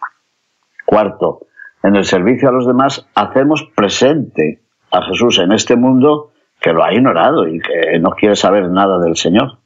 Cuarto, 0.85 1.41
en 1.83 1.95
el 1.95 2.05
servicio 2.05 2.49
a 2.49 2.51
los 2.51 2.65
demás 2.65 3.07
hacemos 3.13 3.69
presente 3.75 4.61
a 4.91 5.03
Jesús 5.03 5.39
en 5.39 5.51
este 5.51 5.75
mundo 5.75 6.31
que 6.59 6.73
lo 6.73 6.83
ha 6.83 6.93
ignorado 6.93 7.47
y 7.47 7.59
que 7.59 7.99
no 7.99 8.11
quiere 8.11 8.35
saber 8.35 8.69
nada 8.69 8.99
del 8.99 9.15
Señor. 9.15 9.59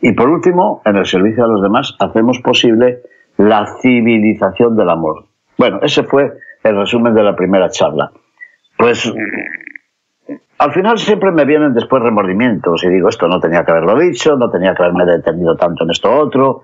Y 0.00 0.12
por 0.12 0.28
último, 0.28 0.82
en 0.84 0.96
el 0.96 1.06
servicio 1.06 1.44
a 1.44 1.48
los 1.48 1.62
demás 1.62 1.94
hacemos 2.00 2.40
posible 2.40 3.02
la 3.36 3.66
civilización 3.80 4.76
del 4.76 4.90
amor. 4.90 5.26
Bueno, 5.56 5.78
ese 5.82 6.02
fue 6.02 6.32
el 6.64 6.76
resumen 6.76 7.14
de 7.14 7.22
la 7.22 7.36
primera 7.36 7.70
charla. 7.70 8.10
Pues 8.76 9.12
al 10.58 10.72
final 10.72 10.98
siempre 10.98 11.30
me 11.30 11.44
vienen 11.44 11.74
después 11.74 12.02
remordimientos 12.02 12.82
y 12.84 12.88
digo, 12.88 13.08
esto 13.08 13.28
no 13.28 13.38
tenía 13.38 13.64
que 13.64 13.70
haberlo 13.70 13.98
dicho, 13.98 14.36
no 14.36 14.50
tenía 14.50 14.74
que 14.74 14.82
haberme 14.82 15.04
detenido 15.04 15.56
tanto 15.56 15.84
en 15.84 15.90
esto 15.90 16.10
otro, 16.10 16.62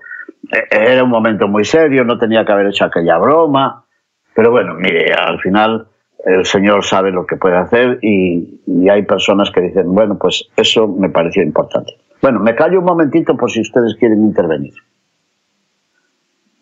era 0.69 1.03
un 1.03 1.09
momento 1.09 1.47
muy 1.47 1.65
serio, 1.65 2.03
no 2.03 2.17
tenía 2.17 2.45
que 2.45 2.51
haber 2.51 2.67
hecho 2.67 2.85
aquella 2.85 3.17
broma, 3.17 3.85
pero 4.33 4.51
bueno, 4.51 4.73
mire, 4.75 5.13
al 5.13 5.39
final 5.39 5.87
el 6.25 6.45
Señor 6.45 6.83
sabe 6.83 7.11
lo 7.11 7.25
que 7.25 7.37
puede 7.37 7.57
hacer 7.57 7.99
y, 8.01 8.61
hay 8.89 9.03
personas 9.03 9.51
que 9.51 9.61
dicen, 9.61 9.93
bueno, 9.93 10.17
pues 10.17 10.49
eso 10.55 10.87
me 10.87 11.09
pareció 11.09 11.43
importante. 11.43 11.93
Bueno, 12.21 12.39
me 12.39 12.55
callo 12.55 12.79
un 12.79 12.85
momentito 12.85 13.35
por 13.37 13.51
si 13.51 13.61
ustedes 13.61 13.95
quieren 13.95 14.23
intervenir. 14.23 14.73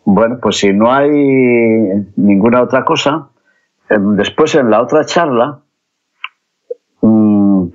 Bueno, 0.04 0.38
pues 0.40 0.56
si 0.56 0.72
no 0.72 0.92
hay 0.92 1.10
ninguna 2.16 2.62
otra 2.62 2.84
cosa, 2.84 3.28
em, 3.88 4.16
después 4.16 4.54
en 4.54 4.70
la 4.70 4.82
otra 4.82 5.04
charla, 5.04 5.60
mm, 7.00 7.66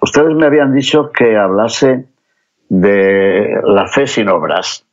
ustedes 0.00 0.34
me 0.34 0.46
habían 0.46 0.72
dicho 0.72 1.10
que 1.10 1.36
hablase 1.36 2.06
de 2.68 3.60
la 3.64 3.86
fe 3.86 4.06
sin 4.06 4.28
obras 4.28 4.86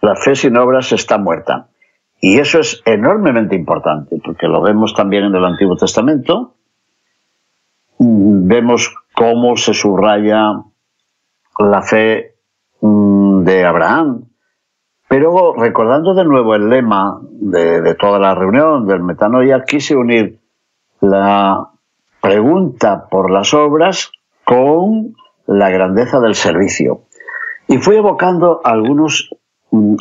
la 0.00 0.16
fe 0.16 0.34
sin 0.34 0.56
obras 0.56 0.92
está 0.92 1.18
muerta. 1.18 1.68
Y 2.20 2.38
eso 2.38 2.60
es 2.60 2.82
enormemente 2.84 3.54
importante, 3.56 4.20
porque 4.22 4.46
lo 4.46 4.60
vemos 4.60 4.94
también 4.94 5.24
en 5.24 5.34
el 5.34 5.44
Antiguo 5.44 5.76
Testamento. 5.76 6.54
Vemos 7.98 8.94
cómo 9.14 9.56
se 9.56 9.74
subraya 9.74 10.62
la 11.58 11.82
fe 11.82 12.36
mm, 12.80 13.44
de 13.44 13.64
Abraham. 13.64 14.24
Pero 15.08 15.54
recordando 15.54 16.14
de 16.14 16.24
nuevo 16.24 16.54
el 16.54 16.68
lema 16.68 17.20
de, 17.32 17.94
toda 17.96 18.18
la 18.18 18.34
reunión 18.34 18.86
del 18.86 19.02
metanoia, 19.02 19.64
quise 19.64 19.96
unir 19.96 20.38
la 21.00 21.68
pregunta 22.20 23.08
por 23.10 23.30
las 23.30 23.52
obras 23.52 24.12
con 24.44 25.16
la 25.46 25.68
grandeza 25.70 26.20
del 26.20 26.34
servicio. 26.34 27.02
Y 27.66 27.78
fui 27.78 27.96
evocando 27.96 28.60
algunos 28.62 29.34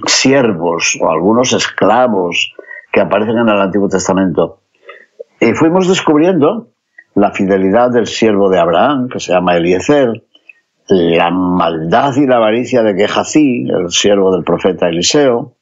siervos 0.05 0.97
o 1.01 1.09
algunos 1.09 1.53
esclavos 1.53 2.53
que 2.91 3.01
aparecen 3.01 3.37
en 3.37 3.49
el 3.49 3.61
Antiguo 3.61 3.87
Testamento. 3.87 4.61
Y 5.39 5.53
fuimos 5.53 5.87
descubriendo 5.87 6.69
la 7.15 7.31
fidelidad 7.31 7.91
del 7.91 8.07
siervo 8.07 8.49
de 8.49 8.59
Abraham, 8.59 9.09
que 9.09 9.19
se 9.19 9.33
llama 9.33 9.57
Eliezer, 9.57 10.23
la 10.87 11.29
maldad 11.29 12.15
y 12.15 12.25
la 12.25 12.37
avaricia 12.37 12.81
de 12.81 12.95
Gehazi, 12.95 13.67
el 13.69 13.89
siervo 13.91 14.33
del 14.33 14.43
profeta 14.43 14.89
Eliseo. 14.89 15.53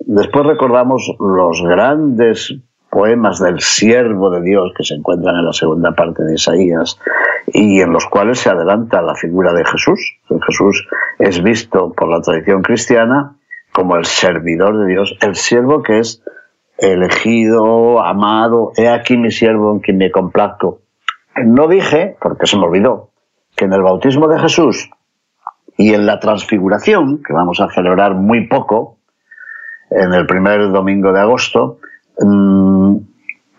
Después 0.00 0.46
recordamos 0.46 1.14
los 1.20 1.62
grandes 1.62 2.54
poemas 2.90 3.38
del 3.40 3.60
siervo 3.60 4.30
de 4.30 4.42
Dios 4.42 4.72
que 4.76 4.84
se 4.84 4.94
encuentran 4.94 5.36
en 5.36 5.46
la 5.46 5.52
segunda 5.52 5.92
parte 5.92 6.24
de 6.24 6.34
Isaías 6.34 6.98
y 7.46 7.80
en 7.80 7.92
los 7.92 8.06
cuales 8.06 8.40
se 8.40 8.50
adelanta 8.50 9.02
la 9.02 9.14
figura 9.14 9.52
de 9.52 9.64
Jesús. 9.64 10.18
Jesús 10.46 10.86
es 11.18 11.42
visto 11.42 11.92
por 11.92 12.08
la 12.08 12.20
tradición 12.20 12.62
cristiana 12.62 13.36
como 13.72 13.96
el 13.96 14.04
servidor 14.06 14.78
de 14.78 14.86
Dios, 14.86 15.16
el 15.20 15.34
siervo 15.34 15.82
que 15.82 15.98
es 15.98 16.22
elegido, 16.78 18.02
amado, 18.02 18.72
he 18.76 18.88
aquí 18.88 19.16
mi 19.16 19.30
siervo 19.30 19.72
en 19.72 19.80
quien 19.80 19.98
me 19.98 20.10
complazco. 20.10 20.80
No 21.44 21.68
dije, 21.68 22.16
porque 22.20 22.46
se 22.46 22.56
me 22.56 22.64
olvidó, 22.64 23.10
que 23.54 23.66
en 23.66 23.72
el 23.72 23.82
bautismo 23.82 24.28
de 24.28 24.38
Jesús, 24.40 24.90
Y 25.78 25.92
en 25.92 26.06
la 26.06 26.18
transfiguración, 26.20 27.22
que 27.22 27.34
vamos 27.34 27.60
a 27.60 27.68
celebrar 27.68 28.14
muy 28.14 28.48
poco, 28.48 28.96
en 29.90 30.14
el 30.14 30.26
primer 30.26 30.72
domingo 30.72 31.12
de 31.12 31.20
agosto, 31.20 31.78
mm, 32.18 32.96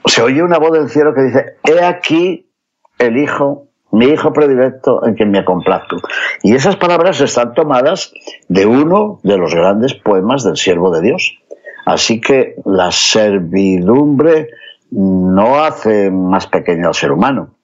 se 0.06 0.24
oye 0.24 0.42
una 0.42 0.58
voz 0.58 0.72
del 0.72 0.90
cielo 0.90 1.14
que 1.14 1.22
dice, 1.22 1.58
he 1.64 1.84
aquí 1.84 2.50
el 2.98 3.18
Hijo, 3.18 3.67
mi 3.92 4.06
Hijo 4.08 4.34
predilecto 4.34 5.06
en 5.06 5.16
quien 5.16 5.32
me 5.32 5.46
complazco. 5.46 5.98
Y 6.44 6.56
esas 6.56 6.76
palabras 6.76 7.22
están 7.22 7.54
tomadas 7.54 8.12
de 8.48 8.66
uno 8.66 9.20
de 9.24 9.38
los 9.38 9.54
grandes 9.54 9.94
poemas 9.94 10.44
del 10.44 10.58
siervo 10.58 10.92
de 10.92 11.02
Dios. 11.02 11.38
Así 11.86 12.20
que 12.20 12.56
la 12.66 12.92
servidumbre 12.92 14.50
no 14.92 15.64
hace 15.64 16.12
más 16.12 16.48
pequeño 16.48 16.90
al 16.90 16.94
ser 16.94 17.12
humano. 17.12 17.56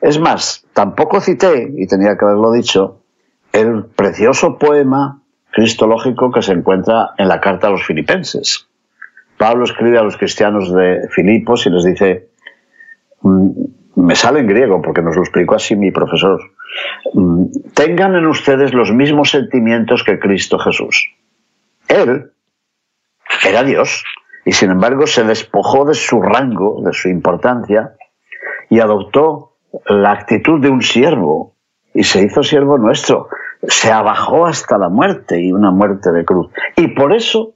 Es 0.00 0.18
más, 0.18 0.64
tampoco 0.72 1.20
cité, 1.20 1.72
y 1.76 1.86
tenía 1.86 2.16
que 2.16 2.24
haberlo 2.24 2.52
dicho, 2.52 3.02
el 3.52 3.84
precioso 3.84 4.58
poema 4.58 5.20
cristológico 5.50 6.30
que 6.30 6.42
se 6.42 6.52
encuentra 6.52 7.10
en 7.18 7.28
la 7.28 7.40
carta 7.40 7.68
a 7.68 7.70
los 7.70 7.84
filipenses. 7.84 8.66
Pablo 9.36 9.64
escribe 9.64 9.98
a 9.98 10.02
los 10.02 10.16
cristianos 10.16 10.72
de 10.72 11.08
Filipos 11.10 11.66
y 11.66 11.70
les 11.70 11.84
dice, 11.84 12.28
mm, 13.22 13.50
me 13.96 14.14
sale 14.14 14.40
en 14.40 14.46
griego 14.46 14.80
porque 14.82 15.02
nos 15.02 15.16
lo 15.16 15.22
explicó 15.22 15.56
así 15.56 15.76
mi 15.76 15.90
profesor, 15.90 16.40
mm, 17.14 17.44
tengan 17.74 18.14
en 18.14 18.26
ustedes 18.26 18.72
los 18.72 18.92
mismos 18.92 19.30
sentimientos 19.30 20.04
que 20.04 20.18
Cristo 20.18 20.58
Jesús. 20.58 21.10
Él 21.88 22.32
era 23.46 23.62
Dios 23.62 24.04
y 24.44 24.52
sin 24.52 24.70
embargo 24.70 25.06
se 25.06 25.24
despojó 25.24 25.84
de 25.84 25.94
su 25.94 26.22
rango, 26.22 26.82
de 26.84 26.92
su 26.92 27.08
importancia 27.08 27.94
y 28.68 28.80
adoptó 28.80 29.56
la 29.86 30.12
actitud 30.12 30.60
de 30.60 30.70
un 30.70 30.82
siervo 30.82 31.56
y 31.94 32.04
se 32.04 32.22
hizo 32.22 32.42
siervo 32.42 32.78
nuestro. 32.78 33.28
Se 33.62 33.90
abajó 33.90 34.46
hasta 34.46 34.78
la 34.78 34.88
muerte 34.88 35.40
y 35.40 35.52
una 35.52 35.70
muerte 35.70 36.12
de 36.12 36.24
cruz. 36.24 36.50
Y 36.76 36.88
por 36.88 37.12
eso 37.12 37.54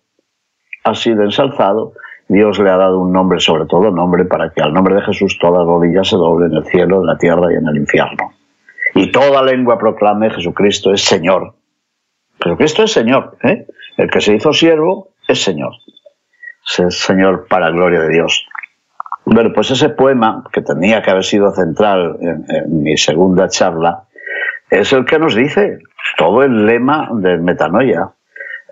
ha 0.85 0.95
sido 0.95 1.23
ensalzado. 1.23 1.95
Dios 2.29 2.59
le 2.59 2.71
ha 2.71 2.77
dado 2.77 3.01
un 3.01 3.13
nombre, 3.13 3.39
sobre 3.41 3.67
todo 3.67 3.91
nombre, 3.91 4.25
para 4.25 4.51
que 4.51 4.63
al 4.63 4.73
nombre 4.73 4.95
de 4.95 5.03
Jesús 5.03 5.39
toda 5.39 5.65
rodilla 5.65 6.05
se 6.05 6.17
doble 6.17 6.47
en 6.47 6.55
el 6.55 6.65
cielo, 6.65 7.01
en 7.01 7.07
la 7.07 7.19
tierra 7.19 7.53
y 7.53 7.57
en 7.57 7.69
el 7.69 7.77
infierno. 7.77 8.33
Y 8.95 9.11
toda 9.11 9.43
lengua 9.43 9.79
proclame 9.79 10.31
Jesucristo 10.31 10.93
es 10.93 11.05
Señor. 11.05 11.55
Jesucristo 12.43 12.85
es 12.85 12.93
Señor. 12.93 13.37
¿eh? 13.43 13.67
El 13.97 14.11
que 14.11 14.21
se 14.21 14.35
hizo 14.35 14.53
siervo 14.53 15.09
es 15.29 15.43
Señor. 15.43 15.73
Es 16.79 16.99
Señor 16.99 17.47
para 17.49 17.71
gloria 17.71 18.01
de 18.01 18.09
Dios. 18.09 18.47
Bueno, 19.27 19.53
pues 19.55 19.71
ese 19.71 19.89
poema, 19.89 20.45
que 20.53 20.61
tenía 20.61 21.03
que 21.03 21.11
haber 21.11 21.25
sido 21.25 21.51
central 21.53 22.19
en, 22.21 22.83
mi 22.83 22.97
segunda 22.97 23.49
charla, 23.49 24.05
es 24.71 24.93
el 24.93 25.05
que 25.07 25.19
nos 25.19 25.35
dice 25.35 25.79
todo 26.17 26.43
el 26.43 26.67
lema 26.67 27.09
de 27.13 27.39
metanoia. 27.39 28.13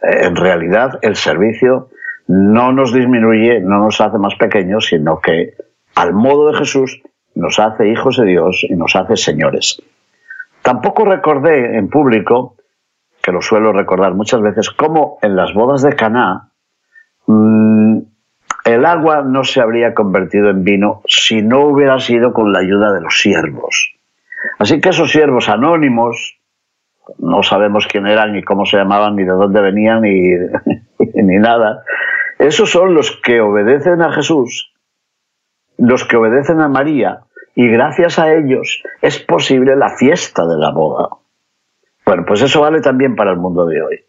En 0.03 0.37
realidad, 0.37 0.99
el 1.03 1.17
servicio 1.17 1.91
no 2.29 2.73
nos 2.73 2.93
disminuye, 2.93 3.61
no 3.61 3.79
nos 3.79 4.01
hace 4.01 4.19
más 4.19 4.35
pequeños, 4.37 4.87
sino 4.87 5.21
que 5.21 5.55
al 5.95 6.13
modo 6.15 6.51
de 6.51 6.59
Jesús 6.59 7.03
nos 7.35 7.59
hace 7.59 7.89
hijos 7.89 8.17
de 8.17 8.27
Dios 8.27 8.65
y 8.69 8.75
nos 8.75 8.95
hace 8.97 9.17
señores. 9.17 9.83
Tampoco 10.63 11.05
recordé 11.05 11.77
en 11.77 11.89
público, 11.89 12.57
que 13.23 13.33
lo 13.33 13.41
suelo 13.41 13.73
recordar 13.73 14.15
muchas 14.15 14.41
veces, 14.41 14.71
cómo 14.71 15.19
en 15.23 15.37
las 15.37 15.53
bodas 15.55 15.83
de 15.83 15.95
Caná 15.95 16.51
mm, 17.27 17.99
el 18.65 18.85
agua 18.85 19.23
no 19.23 19.45
se 19.45 19.61
habría 19.61 19.93
convertido 19.95 20.51
en 20.51 20.63
vino 20.63 21.03
si 21.07 21.43
no 21.43 21.63
hubiera 21.63 21.99
sido 21.99 22.33
con 22.33 22.53
la 22.53 22.61
ayuda 22.61 22.93
de 22.93 23.01
los 23.01 23.21
siervos. 23.21 23.95
Así 24.59 24.81
que 24.81 24.91
esos 24.91 25.11
siervos 25.11 25.49
anónimos, 25.49 26.39
no 27.19 27.43
sabemos 27.43 27.87
quién 27.87 28.07
eran 28.07 28.33
ni 28.33 28.43
cómo 28.43 28.65
se 28.65 28.77
llamaban, 28.77 29.17
ni 29.17 29.25
de 29.25 29.33
dónde 29.33 29.61
venían, 29.61 30.03
ni, 30.03 30.35
ni 31.15 31.39
nada, 31.39 31.83
esos 32.43 32.71
son 32.71 32.95
los 32.95 33.21
que 33.23 33.41
obedecen 33.41 34.03
a 34.03 34.13
Jesús, 34.13 34.73
los 35.79 36.05
que 36.05 36.17
obedecen 36.17 36.61
a 36.61 36.69
María, 36.69 37.21
y 37.55 37.69
gracias 37.69 38.19
a 38.19 38.33
ellos 38.33 38.83
es 39.01 39.21
posible 39.21 39.77
la 39.77 39.91
fiesta 39.97 40.47
de 40.47 40.59
la 40.59 40.73
boda. 40.73 41.09
Bueno, 42.05 42.25
pues 42.27 42.43
eso 42.43 42.61
vale 42.61 42.81
también 42.81 43.15
para 43.15 43.31
el 43.31 43.39
mundo 43.39 43.65
de 43.65 43.81
hoy. 43.81 44.05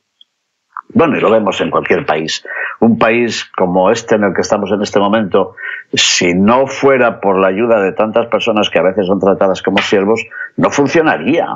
Bueno, 0.95 1.15
y 1.15 1.21
lo 1.21 1.29
vemos 1.29 1.61
en 1.61 1.69
cualquier 1.69 2.05
país. 2.05 2.43
Un 2.79 2.97
país 2.97 3.45
como 3.55 3.91
este 3.91 4.15
en 4.15 4.23
el 4.23 4.33
que 4.33 4.41
estamos 4.41 4.71
en 4.71 4.81
este 4.81 4.99
momento, 4.99 5.55
si 5.93 6.33
no 6.33 6.65
fuera 6.65 7.19
por 7.21 7.39
la 7.39 7.49
ayuda 7.49 7.81
de 7.81 7.93
tantas 7.93 8.27
personas 8.27 8.69
que 8.69 8.79
a 8.79 8.83
veces 8.83 9.05
son 9.05 9.19
tratadas 9.19 9.61
como 9.61 9.77
siervos, 9.77 10.25
no 10.57 10.71
funcionaría. 10.71 11.47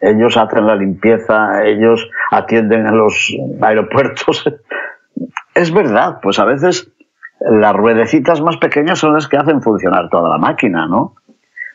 Ellos 0.00 0.36
hacen 0.36 0.66
la 0.66 0.76
limpieza, 0.76 1.64
ellos 1.64 2.08
atienden 2.30 2.86
a 2.86 2.92
los 2.92 3.36
aeropuertos. 3.60 4.44
Es 5.60 5.74
verdad, 5.74 6.20
pues 6.22 6.38
a 6.38 6.46
veces 6.46 6.90
las 7.38 7.76
ruedecitas 7.76 8.40
más 8.40 8.56
pequeñas 8.56 8.98
son 8.98 9.12
las 9.12 9.28
que 9.28 9.36
hacen 9.36 9.60
funcionar 9.60 10.08
toda 10.08 10.30
la 10.30 10.38
máquina, 10.38 10.86
¿no? 10.86 11.16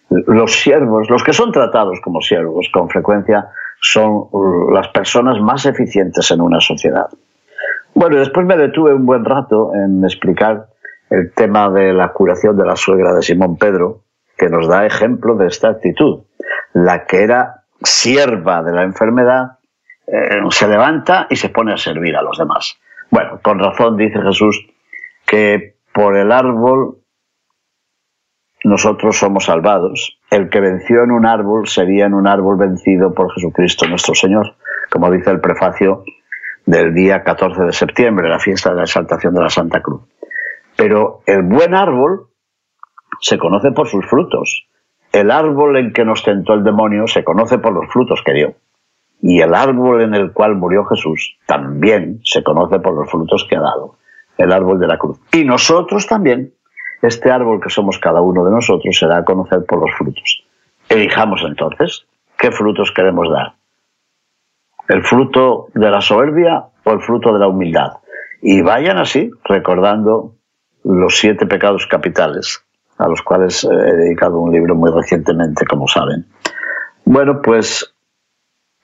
Los 0.10 0.54
siervos, 0.54 1.08
los 1.08 1.24
que 1.24 1.34
son 1.34 1.52
tratados 1.52 2.02
como 2.02 2.20
siervos, 2.20 2.68
con 2.74 2.90
frecuencia 2.90 3.50
son 3.80 4.28
las 4.74 4.88
personas 4.88 5.40
más 5.40 5.68
eficientes 5.68 6.32
en 6.32 6.42
una 6.42 6.60
sociedad. 6.62 7.06
Bueno, 7.94 8.18
después 8.18 8.48
me 8.48 8.58
detuve 8.58 8.92
un 8.92 9.06
buen 9.06 9.24
rato 9.24 9.72
en 9.76 10.04
explicar 10.04 10.66
el 11.12 11.32
tema 11.34 11.70
de 11.70 11.94
la 11.94 12.12
curación 12.12 12.58
de 12.58 12.66
la 12.66 12.76
suegra 12.76 13.14
de 13.14 13.22
Simón 13.22 13.56
Pedro, 13.56 14.02
que 14.36 14.50
nos 14.50 14.68
da 14.68 14.88
ejemplo 14.88 15.36
de 15.36 15.46
esta 15.46 15.70
actitud. 15.70 16.24
La 16.74 17.06
que 17.06 17.22
era 17.22 17.66
sierva 17.84 18.64
de 18.64 18.72
la 18.72 18.82
enfermedad 18.82 19.60
eh, 20.08 20.40
se 20.50 20.68
levanta 20.68 21.28
y 21.30 21.36
se 21.36 21.50
pone 21.50 21.72
a 21.72 21.78
servir 21.78 22.16
a 22.16 22.24
los 22.24 22.40
demás. 22.40 22.80
Bueno, 23.12 23.40
con 23.42 23.60
razón 23.60 23.98
dice 23.98 24.22
Jesús 24.22 24.68
que 25.26 25.76
por 25.94 26.18
el 26.18 26.32
árbol 26.32 26.98
nosotros 28.64 29.18
somos 29.18 29.46
salvados. 29.46 30.20
El 30.30 30.50
que 30.50 30.60
venció 30.60 31.04
en 31.04 31.12
un 31.12 31.26
árbol 31.26 31.68
sería 31.68 32.08
en 32.08 32.14
un 32.14 32.28
árbol 32.28 32.58
vencido 32.58 33.14
por 33.14 33.32
Jesucristo 33.34 33.88
nuestro 33.88 34.16
Señor, 34.16 34.56
como 34.92 35.12
dice 35.12 35.30
el 35.30 35.40
prefacio 35.40 36.04
del 36.66 36.94
día 36.94 37.24
14 37.24 37.64
de 37.64 37.74
septiembre, 37.74 38.28
la 38.28 38.40
fiesta 38.40 38.72
de 38.72 38.78
la 38.78 38.84
exaltación 38.84 39.36
de 39.36 39.42
la 39.42 39.50
Santa 39.50 39.82
Cruz. 39.82 40.02
Pero 40.76 41.22
el 41.28 41.44
buen 41.44 41.76
árbol 41.76 42.30
se 43.22 43.38
conoce 43.38 43.72
por 43.72 43.88
sus 43.88 44.06
frutos. 44.08 44.68
El 45.12 45.32
árbol 45.32 45.78
en 45.78 45.94
que 45.94 46.04
nos 46.04 46.24
tentó 46.24 46.54
el 46.54 46.64
demonio 46.64 47.08
se 47.08 47.24
conoce 47.24 47.60
por 47.60 47.72
los 47.72 47.88
frutos 47.92 48.22
que 48.26 48.34
dio. 48.34 48.56
Y 49.28 49.42
el 49.42 49.56
árbol 49.56 50.04
en 50.04 50.14
el 50.14 50.34
cual 50.34 50.54
murió 50.54 50.86
Jesús 50.86 51.36
también 51.48 52.22
se 52.24 52.44
conoce 52.44 52.78
por 52.78 52.94
los 52.94 53.10
frutos 53.10 53.44
que 53.50 53.56
ha 53.56 53.60
dado, 53.60 53.96
el 54.38 54.52
árbol 54.52 54.80
de 54.80 54.86
la 54.86 55.00
cruz. 55.00 55.20
Y 55.34 55.44
nosotros 55.44 56.06
también 56.06 56.54
este 57.02 57.32
árbol 57.32 57.60
que 57.60 57.72
somos 57.72 57.98
cada 57.98 58.22
uno 58.22 58.46
de 58.46 58.52
nosotros 58.52 58.96
será 58.96 59.18
a 59.18 59.26
conocer 59.26 59.66
por 59.66 59.80
los 59.80 59.90
frutos. 59.98 60.44
Elijamos 60.90 61.42
entonces 61.44 62.06
qué 62.38 62.52
frutos 62.52 62.92
queremos 62.92 63.28
dar. 63.32 63.54
¿El 64.90 65.04
fruto 65.04 65.70
de 65.74 65.90
la 65.90 66.02
soberbia 66.02 66.66
o 66.84 66.92
el 66.92 67.00
fruto 67.00 67.34
de 67.34 67.40
la 67.40 67.48
humildad? 67.48 67.94
Y 68.44 68.62
vayan 68.62 69.00
así, 69.00 69.32
recordando 69.44 70.36
los 70.84 71.18
siete 71.18 71.48
pecados 71.48 71.88
capitales, 71.88 72.64
a 73.00 73.08
los 73.08 73.24
cuales 73.24 73.64
he 73.64 73.96
dedicado 73.96 74.38
un 74.38 74.52
libro 74.52 74.76
muy 74.76 74.92
recientemente, 74.92 75.66
como 75.66 75.88
saben. 75.88 76.28
Bueno, 77.06 77.42
pues 77.42 77.95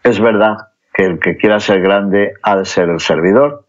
es 0.03 0.19
verdad 0.19 0.57
que 0.93 1.05
el 1.05 1.19
que 1.19 1.37
quiera 1.37 1.59
ser 1.59 1.81
grande 1.81 2.33
ha 2.43 2.55
de 2.55 2.65
ser 2.65 2.89
el 2.89 2.99
servidor, 2.99 3.65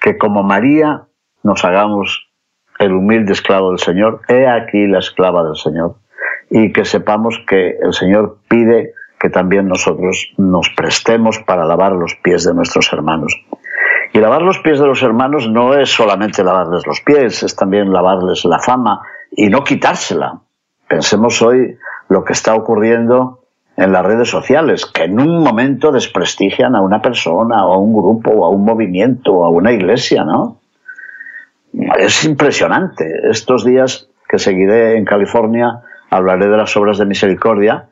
que 0.00 0.18
como 0.18 0.42
María 0.42 1.02
nos 1.42 1.64
hagamos 1.64 2.28
el 2.78 2.92
humilde 2.92 3.32
esclavo 3.32 3.70
del 3.70 3.78
Señor, 3.78 4.20
he 4.28 4.46
aquí 4.46 4.86
la 4.86 4.98
esclava 4.98 5.44
del 5.44 5.56
Señor, 5.56 5.96
y 6.50 6.72
que 6.72 6.84
sepamos 6.84 7.40
que 7.46 7.76
el 7.82 7.92
Señor 7.92 8.38
pide 8.48 8.92
que 9.18 9.30
también 9.30 9.66
nosotros 9.66 10.32
nos 10.36 10.68
prestemos 10.70 11.38
para 11.40 11.64
lavar 11.64 11.92
los 11.92 12.14
pies 12.16 12.44
de 12.44 12.54
nuestros 12.54 12.92
hermanos. 12.92 13.34
Y 14.12 14.18
lavar 14.18 14.42
los 14.42 14.58
pies 14.58 14.78
de 14.78 14.86
los 14.86 15.02
hermanos 15.02 15.48
no 15.48 15.74
es 15.74 15.90
solamente 15.90 16.44
lavarles 16.44 16.86
los 16.86 17.00
pies, 17.00 17.42
es 17.42 17.56
también 17.56 17.92
lavarles 17.92 18.44
la 18.44 18.58
fama 18.58 19.00
y 19.30 19.48
no 19.48 19.64
quitársela. 19.64 20.40
Pensemos 20.86 21.42
hoy 21.42 21.76
lo 22.08 22.24
que 22.24 22.32
está 22.34 22.54
ocurriendo 22.54 23.45
en 23.76 23.92
las 23.92 24.04
redes 24.04 24.30
sociales, 24.30 24.86
que 24.86 25.04
en 25.04 25.20
un 25.20 25.42
momento 25.42 25.92
desprestigian 25.92 26.74
a 26.74 26.80
una 26.80 27.02
persona 27.02 27.66
o 27.66 27.74
a 27.74 27.78
un 27.78 27.92
grupo 27.92 28.30
o 28.30 28.46
a 28.46 28.50
un 28.50 28.64
movimiento 28.64 29.32
o 29.32 29.44
a 29.44 29.50
una 29.50 29.72
iglesia, 29.72 30.24
¿no? 30.24 30.60
es 31.98 32.24
impresionante. 32.24 33.04
Estos 33.30 33.64
días 33.64 34.08
que 34.28 34.38
seguiré 34.38 34.96
en 34.96 35.04
California 35.04 35.82
hablaré 36.10 36.48
de 36.48 36.56
las 36.56 36.76
obras 36.76 36.98
de 36.98 37.06
misericordia 37.06 37.88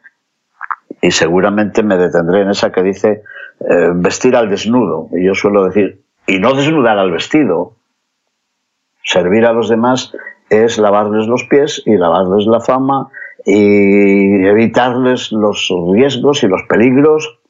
y 1.02 1.10
seguramente 1.10 1.82
me 1.82 1.96
detendré 1.96 2.42
en 2.42 2.50
esa 2.50 2.72
que 2.72 2.82
dice 2.82 3.22
eh, 3.60 3.90
vestir 3.94 4.36
al 4.36 4.48
desnudo. 4.48 5.08
Y 5.12 5.26
yo 5.26 5.34
suelo 5.34 5.64
decir, 5.64 6.00
y 6.26 6.38
no 6.38 6.54
desnudar 6.54 6.98
al 6.98 7.10
vestido. 7.10 7.76
Servir 9.02 9.44
a 9.44 9.52
los 9.52 9.68
demás 9.68 10.14
es 10.48 10.78
lavarles 10.78 11.26
los 11.26 11.44
pies 11.44 11.82
y 11.84 11.96
lavarles 11.96 12.46
la 12.46 12.60
fama 12.60 13.10
y 13.44 14.46
evitarles 14.46 15.32
los 15.32 15.70
riesgos 15.92 16.42
y 16.42 16.48
los 16.48 16.62
peligros 16.68 17.40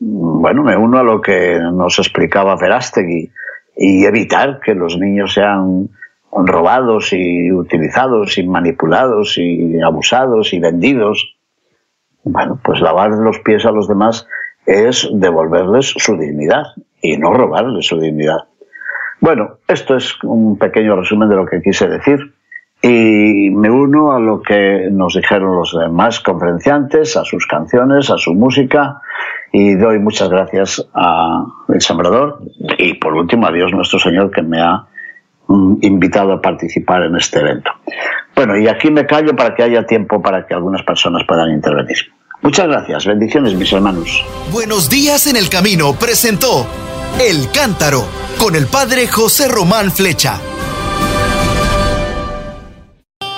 bueno, 0.00 0.62
me 0.62 0.76
uno 0.76 0.98
a 0.98 1.02
lo 1.02 1.20
que 1.20 1.58
nos 1.58 1.98
explicaba 1.98 2.56
Verástegui 2.56 3.32
y 3.76 4.04
evitar 4.04 4.60
que 4.60 4.74
los 4.74 4.96
niños 4.96 5.34
sean 5.34 5.88
robados 6.32 7.12
y 7.12 7.50
utilizados 7.50 8.38
y 8.38 8.46
manipulados 8.46 9.38
y 9.38 9.80
abusados 9.80 10.52
y 10.52 10.60
vendidos. 10.60 11.36
Bueno, 12.22 12.60
pues 12.62 12.80
lavar 12.80 13.10
los 13.10 13.38
pies 13.40 13.64
a 13.66 13.72
los 13.72 13.88
demás 13.88 14.26
es 14.66 15.08
devolverles 15.12 15.94
su 15.96 16.16
dignidad 16.16 16.64
y 17.00 17.16
no 17.16 17.32
robarles 17.32 17.86
su 17.86 17.98
dignidad. 17.98 18.44
Bueno, 19.20 19.58
esto 19.66 19.96
es 19.96 20.22
un 20.22 20.58
pequeño 20.58 20.94
resumen 20.94 21.28
de 21.28 21.36
lo 21.36 21.46
que 21.46 21.60
quise 21.60 21.88
decir 21.88 22.34
y 22.80 23.50
me 23.50 23.70
uno 23.70 24.12
a 24.12 24.20
lo 24.20 24.40
que 24.40 24.88
nos 24.90 25.14
dijeron 25.14 25.56
los 25.56 25.76
demás 25.78 26.20
conferenciantes, 26.20 27.16
a 27.16 27.24
sus 27.24 27.46
canciones, 27.46 28.10
a 28.10 28.18
su 28.18 28.34
música 28.34 29.00
y 29.52 29.74
doy 29.74 29.98
muchas 29.98 30.28
gracias 30.28 30.86
a 30.94 31.44
El 31.68 31.80
Sembrador 31.80 32.40
y 32.78 32.94
por 32.94 33.14
último 33.14 33.46
a 33.46 33.52
Dios 33.52 33.72
nuestro 33.72 33.98
Señor 33.98 34.30
que 34.30 34.42
me 34.42 34.60
ha 34.60 34.86
mm, 35.48 35.78
invitado 35.80 36.32
a 36.34 36.40
participar 36.40 37.02
en 37.02 37.16
este 37.16 37.40
evento. 37.40 37.70
Bueno, 38.34 38.56
y 38.56 38.68
aquí 38.68 38.90
me 38.90 39.06
callo 39.06 39.34
para 39.34 39.54
que 39.54 39.64
haya 39.64 39.84
tiempo 39.84 40.22
para 40.22 40.46
que 40.46 40.54
algunas 40.54 40.82
personas 40.82 41.24
puedan 41.26 41.50
intervenir. 41.50 41.96
Muchas 42.42 42.68
gracias, 42.68 43.06
bendiciones 43.06 43.54
mis 43.54 43.72
hermanos. 43.72 44.24
Buenos 44.52 44.88
días 44.88 45.26
en 45.26 45.36
el 45.36 45.48
camino 45.48 45.94
presentó 45.94 46.66
El 47.20 47.50
Cántaro 47.50 48.04
con 48.38 48.54
el 48.54 48.66
Padre 48.66 49.08
José 49.08 49.48
Román 49.48 49.90
Flecha. 49.90 50.38